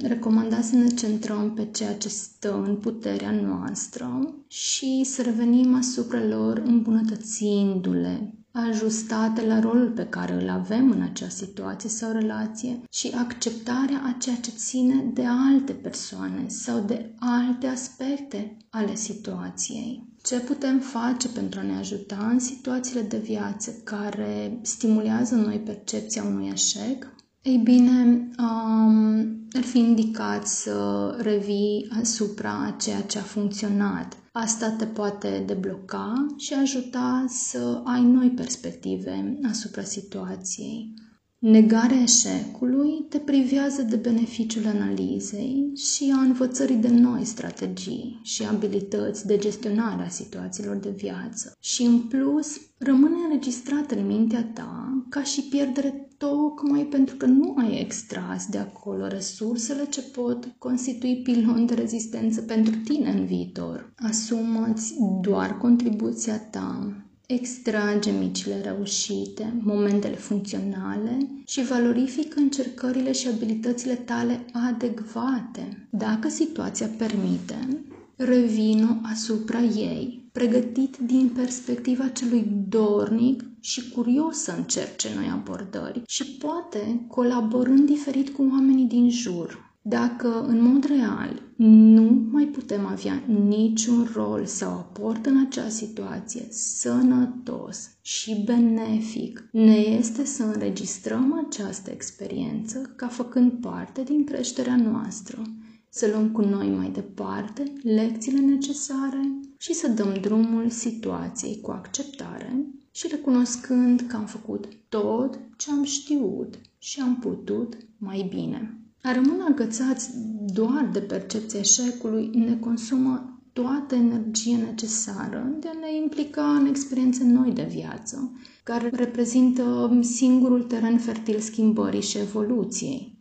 recomandat 0.01 0.63
să 0.63 0.75
ne 0.75 0.87
centrăm 0.87 1.53
pe 1.53 1.65
ceea 1.71 1.97
ce 1.97 2.07
stă 2.09 2.53
în 2.53 2.75
puterea 2.77 3.31
noastră 3.31 4.33
și 4.47 5.03
să 5.03 5.21
revenim 5.21 5.75
asupra 5.75 6.23
lor 6.23 6.57
îmbunătățindu-le, 6.57 8.33
ajustate 8.51 9.45
la 9.45 9.59
rolul 9.59 9.89
pe 9.89 10.05
care 10.05 10.33
îl 10.33 10.49
avem 10.49 10.91
în 10.91 11.01
acea 11.01 11.29
situație 11.29 11.89
sau 11.89 12.11
relație 12.11 12.79
și 12.91 13.11
acceptarea 13.17 14.01
a 14.05 14.15
ceea 14.19 14.35
ce 14.35 14.49
ține 14.49 15.03
de 15.13 15.25
alte 15.25 15.71
persoane 15.73 16.47
sau 16.47 16.79
de 16.79 17.13
alte 17.19 17.67
aspecte 17.67 18.57
ale 18.69 18.95
situației. 18.95 20.07
Ce 20.23 20.39
putem 20.39 20.79
face 20.79 21.27
pentru 21.27 21.59
a 21.59 21.63
ne 21.63 21.75
ajuta 21.77 22.27
în 22.31 22.39
situațiile 22.39 23.01
de 23.01 23.17
viață 23.17 23.71
care 23.83 24.59
stimulează 24.61 25.35
noi 25.35 25.57
percepția 25.59 26.23
unui 26.23 26.47
eșec? 26.53 27.07
Ei 27.49 27.57
bine, 27.57 28.29
um, 28.39 29.47
ar 29.53 29.63
fi 29.63 29.77
indicat 29.77 30.47
să 30.47 31.09
revii 31.21 31.87
asupra 31.99 32.65
a 32.65 32.75
ceea 32.81 33.01
ce 33.01 33.17
a 33.17 33.21
funcționat. 33.21 34.17
Asta 34.31 34.69
te 34.69 34.85
poate 34.85 35.43
debloca 35.45 36.25
și 36.37 36.53
ajuta 36.53 37.25
să 37.27 37.81
ai 37.83 38.03
noi 38.03 38.29
perspective 38.29 39.39
asupra 39.49 39.81
situației. 39.81 40.93
Negarea 41.39 42.01
eșecului 42.01 43.05
te 43.09 43.17
privează 43.17 43.81
de 43.81 43.95
beneficiul 43.95 44.67
analizei 44.67 45.71
și 45.75 46.13
a 46.15 46.21
învățării 46.21 46.75
de 46.75 46.89
noi 46.89 47.25
strategii 47.25 48.19
și 48.23 48.43
abilități 48.43 49.25
de 49.25 49.37
gestionare 49.37 50.03
a 50.03 50.09
situațiilor 50.09 50.75
de 50.75 50.89
viață. 50.89 51.55
Și 51.59 51.83
în 51.83 51.99
plus, 51.99 52.47
rămâne 52.77 53.15
înregistrată 53.23 53.95
în 53.95 54.05
mintea 54.05 54.51
ta 54.53 54.98
ca 55.09 55.23
și 55.23 55.41
pierdere 55.41 56.07
tocmai 56.17 56.81
pentru 56.83 57.15
că 57.15 57.25
nu 57.25 57.55
ai 57.57 57.79
extras 57.79 58.45
de 58.47 58.57
acolo 58.57 59.07
resursele 59.07 59.85
ce 59.85 60.01
pot 60.01 60.47
constitui 60.57 61.21
pilon 61.23 61.65
de 61.65 61.73
rezistență 61.73 62.41
pentru 62.41 62.75
tine 62.75 63.09
în 63.09 63.25
viitor. 63.25 63.93
Asumă-ți 63.97 64.93
doar 65.21 65.57
contribuția 65.57 66.37
ta 66.39 66.93
Extrage 67.31 68.11
micile 68.11 68.61
reușite, 68.61 69.53
momentele 69.63 70.15
funcționale 70.15 71.17
și 71.45 71.63
valorifică 71.63 72.39
încercările 72.39 73.11
și 73.11 73.27
abilitățile 73.27 73.93
tale 73.93 74.45
adecvate. 74.69 75.87
Dacă 75.89 76.29
situația 76.29 76.89
permite, 76.97 77.83
revină 78.15 79.01
asupra 79.03 79.59
ei, 79.61 80.29
pregătit 80.31 80.97
din 80.97 81.31
perspectiva 81.35 82.07
celui 82.07 82.45
dornic 82.69 83.43
și 83.61 83.89
curios 83.89 84.37
să 84.37 84.53
încerce 84.57 85.09
noi 85.15 85.29
abordări 85.33 86.01
și 86.07 86.25
poate 86.25 87.05
colaborând 87.07 87.85
diferit 87.85 88.29
cu 88.29 88.41
oamenii 88.51 88.85
din 88.85 89.09
jur. 89.09 89.67
Dacă 89.81 90.45
în 90.47 90.61
mod 90.61 90.83
real 90.83 91.41
nu 91.55 92.27
mai 92.31 92.45
putem 92.45 92.85
avea 92.85 93.23
niciun 93.47 94.09
rol 94.13 94.45
sau 94.45 94.71
aport 94.71 95.25
în 95.25 95.45
acea 95.47 95.69
situație 95.69 96.47
sănătos 96.49 97.89
și 98.01 98.43
benefic, 98.45 99.49
ne 99.51 99.75
este 99.75 100.25
să 100.25 100.43
înregistrăm 100.43 101.45
această 101.47 101.91
experiență 101.91 102.93
ca 102.95 103.07
făcând 103.07 103.51
parte 103.51 104.03
din 104.03 104.23
creșterea 104.23 104.75
noastră, 104.75 105.41
să 105.89 106.09
luăm 106.11 106.31
cu 106.31 106.41
noi 106.41 106.69
mai 106.69 106.89
departe 106.89 107.73
lecțiile 107.83 108.39
necesare 108.39 109.39
și 109.57 109.73
să 109.73 109.87
dăm 109.87 110.13
drumul 110.21 110.69
situației 110.69 111.59
cu 111.61 111.71
acceptare 111.71 112.65
și 112.99 113.07
recunoscând 113.07 114.01
că 114.07 114.15
am 114.15 114.25
făcut 114.25 114.67
tot 114.89 115.39
ce 115.57 115.71
am 115.71 115.83
știut 115.83 116.59
și 116.77 116.99
am 116.99 117.15
putut 117.15 117.77
mai 117.97 118.27
bine. 118.29 118.77
A 119.03 119.13
rămâne 119.13 119.43
agățați 119.47 120.09
doar 120.53 120.89
de 120.91 120.99
percepția 120.99 121.59
eșecului 121.59 122.29
ne 122.33 122.57
consumă 122.57 123.41
toată 123.53 123.95
energia 123.95 124.57
necesară 124.57 125.55
de 125.59 125.67
a 125.67 125.79
ne 125.79 125.95
implica 126.01 126.55
în 126.55 126.65
experiențe 126.65 127.23
noi 127.23 127.51
de 127.51 127.67
viață, 127.69 128.31
care 128.63 128.89
reprezintă 128.93 129.99
singurul 130.01 130.63
teren 130.63 130.97
fertil 130.97 131.39
schimbării 131.39 132.01
și 132.01 132.17
evoluției. 132.17 133.18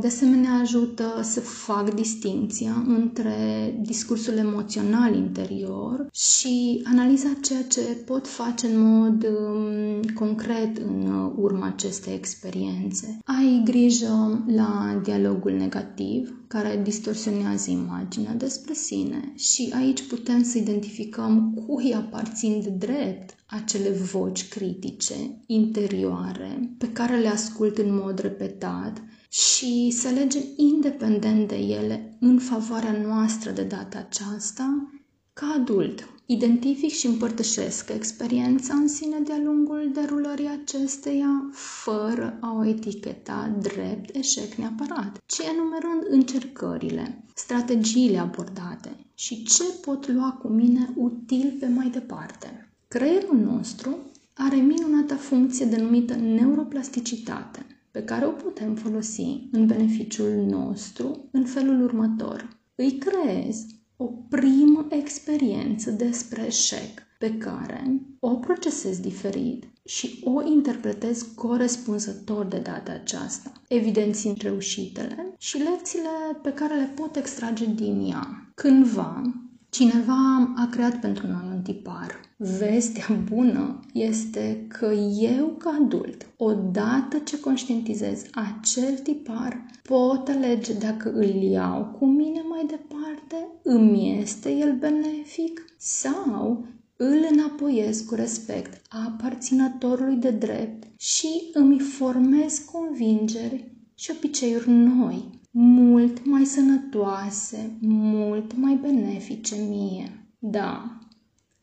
De 0.00 0.06
asemenea, 0.06 0.52
ajută 0.52 1.20
să 1.22 1.40
fac 1.40 1.94
distinția 1.94 2.84
între 2.86 3.34
discursul 3.82 4.36
emoțional 4.36 5.14
interior 5.14 6.08
și 6.12 6.82
analiza 6.84 7.28
ceea 7.42 7.62
ce 7.62 7.80
pot 7.80 8.26
face 8.28 8.66
în 8.66 8.80
mod 8.80 9.24
um, 9.24 10.02
concret 10.14 10.76
în 10.78 11.30
urma 11.36 11.66
acestei 11.66 12.14
experiențe. 12.14 13.18
Ai 13.24 13.62
grijă 13.64 14.44
la 14.46 15.00
dialogul 15.04 15.52
negativ, 15.52 16.44
care 16.46 16.80
distorsionează 16.82 17.70
imaginea 17.70 18.32
despre 18.34 18.72
sine 18.72 19.32
și 19.36 19.72
aici 19.76 20.02
putem 20.06 20.42
să 20.42 20.58
identificăm 20.58 21.54
cui 21.66 21.94
aparțin 21.94 22.60
de 22.62 22.70
drept 22.86 23.34
acele 23.46 23.90
voci 23.90 24.48
critice, 24.48 25.14
interioare, 25.46 26.74
pe 26.78 26.92
care 26.92 27.16
le 27.18 27.28
ascult 27.28 27.78
în 27.78 28.00
mod 28.04 28.18
repetat 28.18 29.02
și 29.34 29.90
să 29.90 30.08
alegem 30.08 30.42
independent 30.56 31.48
de 31.48 31.56
ele 31.56 32.16
în 32.20 32.38
favoarea 32.38 32.92
noastră 33.06 33.50
de 33.50 33.62
data 33.62 33.98
aceasta, 33.98 34.90
ca 35.32 35.46
adult. 35.54 36.08
Identific 36.26 36.90
și 36.90 37.06
împărtășesc 37.06 37.90
experiența 37.90 38.74
în 38.74 38.88
sine 38.88 39.18
de-a 39.20 39.38
lungul 39.44 39.90
derulării 39.92 40.58
acesteia, 40.62 41.50
fără 41.52 42.38
a 42.40 42.56
o 42.58 42.66
eticheta 42.66 43.56
drept 43.60 44.16
eșec 44.16 44.54
neapărat, 44.54 45.22
ci 45.26 45.38
enumerând 45.38 46.02
încercările, 46.08 47.24
strategiile 47.34 48.18
abordate 48.18 48.96
și 49.14 49.44
ce 49.44 49.64
pot 49.80 50.08
lua 50.08 50.30
cu 50.42 50.48
mine 50.48 50.92
util 50.96 51.56
pe 51.60 51.66
mai 51.66 51.88
departe. 51.88 52.72
Creierul 52.88 53.38
nostru 53.38 53.98
are 54.34 54.56
minunata 54.56 55.16
funcție 55.16 55.66
denumită 55.66 56.14
neuroplasticitate, 56.14 57.66
pe 57.94 58.04
care 58.04 58.26
o 58.26 58.30
putem 58.30 58.74
folosi 58.74 59.48
în 59.50 59.66
beneficiul 59.66 60.44
nostru 60.48 61.28
în 61.30 61.44
felul 61.44 61.82
următor. 61.82 62.48
Îi 62.74 62.98
creez 62.98 63.66
o 63.96 64.04
primă 64.04 64.86
experiență 64.88 65.90
despre 65.90 66.44
eșec 66.46 67.02
pe 67.18 67.36
care 67.38 68.00
o 68.20 68.34
procesez 68.34 69.00
diferit 69.00 69.64
și 69.84 70.20
o 70.24 70.46
interpretez 70.46 71.22
corespunzător 71.22 72.46
de 72.46 72.58
data 72.58 72.92
aceasta, 72.92 73.52
evidențiind 73.68 74.40
reușitele 74.42 75.34
și 75.38 75.56
lecțiile 75.56 76.38
pe 76.42 76.52
care 76.52 76.74
le 76.74 76.92
pot 76.94 77.16
extrage 77.16 77.66
din 77.66 78.10
ea. 78.10 78.50
Cândva, 78.54 79.22
cineva 79.68 80.52
a 80.56 80.68
creat 80.70 81.00
pentru 81.00 81.26
noi 81.26 81.48
un 81.54 81.62
tipar. 81.62 82.20
Vestea 82.58 83.22
bună 83.32 83.80
este 83.92 84.66
că 84.68 84.92
eu, 85.18 85.46
ca 85.46 85.78
adult, 85.82 86.26
odată 86.36 87.18
ce 87.18 87.40
conștientizez 87.40 88.22
acel 88.32 88.98
tipar, 89.02 89.66
pot 89.82 90.28
alege 90.28 90.72
dacă 90.72 91.12
îl 91.12 91.34
iau 91.34 91.96
cu 91.98 92.06
mine 92.06 92.42
mai 92.48 92.66
departe, 92.66 93.48
îmi 93.62 94.18
este 94.20 94.50
el 94.50 94.76
benefic 94.78 95.64
sau 95.78 96.66
îl 96.96 97.26
înapoiez 97.30 98.00
cu 98.00 98.14
respect 98.14 98.82
a 98.88 99.04
aparținătorului 99.04 100.16
de 100.16 100.30
drept 100.30 100.86
și 100.96 101.28
îmi 101.52 101.78
formez 101.78 102.58
convingeri 102.58 103.72
și 103.94 104.12
obiceiuri 104.16 104.70
noi, 104.70 105.40
mult 105.50 106.26
mai 106.26 106.44
sănătoase, 106.44 107.78
mult 107.80 108.56
mai 108.56 108.78
benefice 108.82 109.54
mie. 109.68 110.28
Da, 110.38 110.98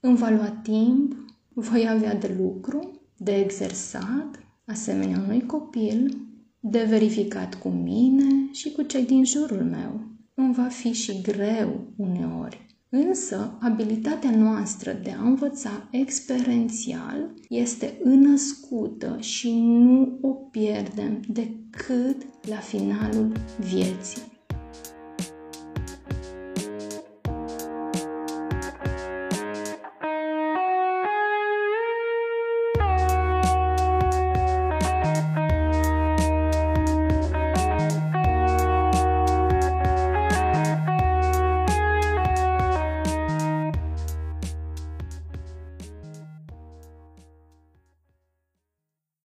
îmi 0.02 0.18
va 0.18 0.30
lua 0.30 0.60
timp, 0.64 1.16
voi 1.54 1.90
avea 1.90 2.16
de 2.16 2.36
lucru, 2.38 3.02
de 3.18 3.36
exersat, 3.36 4.40
asemenea 4.66 5.22
unui 5.24 5.46
copil, 5.46 6.18
de 6.60 6.84
verificat 6.90 7.56
cu 7.56 7.70
mine 7.70 8.52
și 8.52 8.72
cu 8.72 8.82
cei 8.82 9.06
din 9.06 9.26
jurul 9.26 9.64
meu. 9.64 10.02
Îmi 10.34 10.54
va 10.54 10.68
fi 10.68 10.92
și 10.92 11.22
greu 11.22 11.94
uneori, 11.96 12.72
Însă, 12.94 13.58
abilitatea 13.62 14.36
noastră 14.36 15.00
de 15.04 15.12
a 15.12 15.24
învăța 15.24 15.88
experiențial 15.92 17.34
este 17.50 18.00
înăscută 18.04 19.18
și 19.20 19.52
nu 19.60 20.18
o 20.22 20.28
pierdem 20.28 21.22
decât 21.28 22.16
la 22.50 22.56
finalul 22.56 23.32
vieții. 23.60 24.31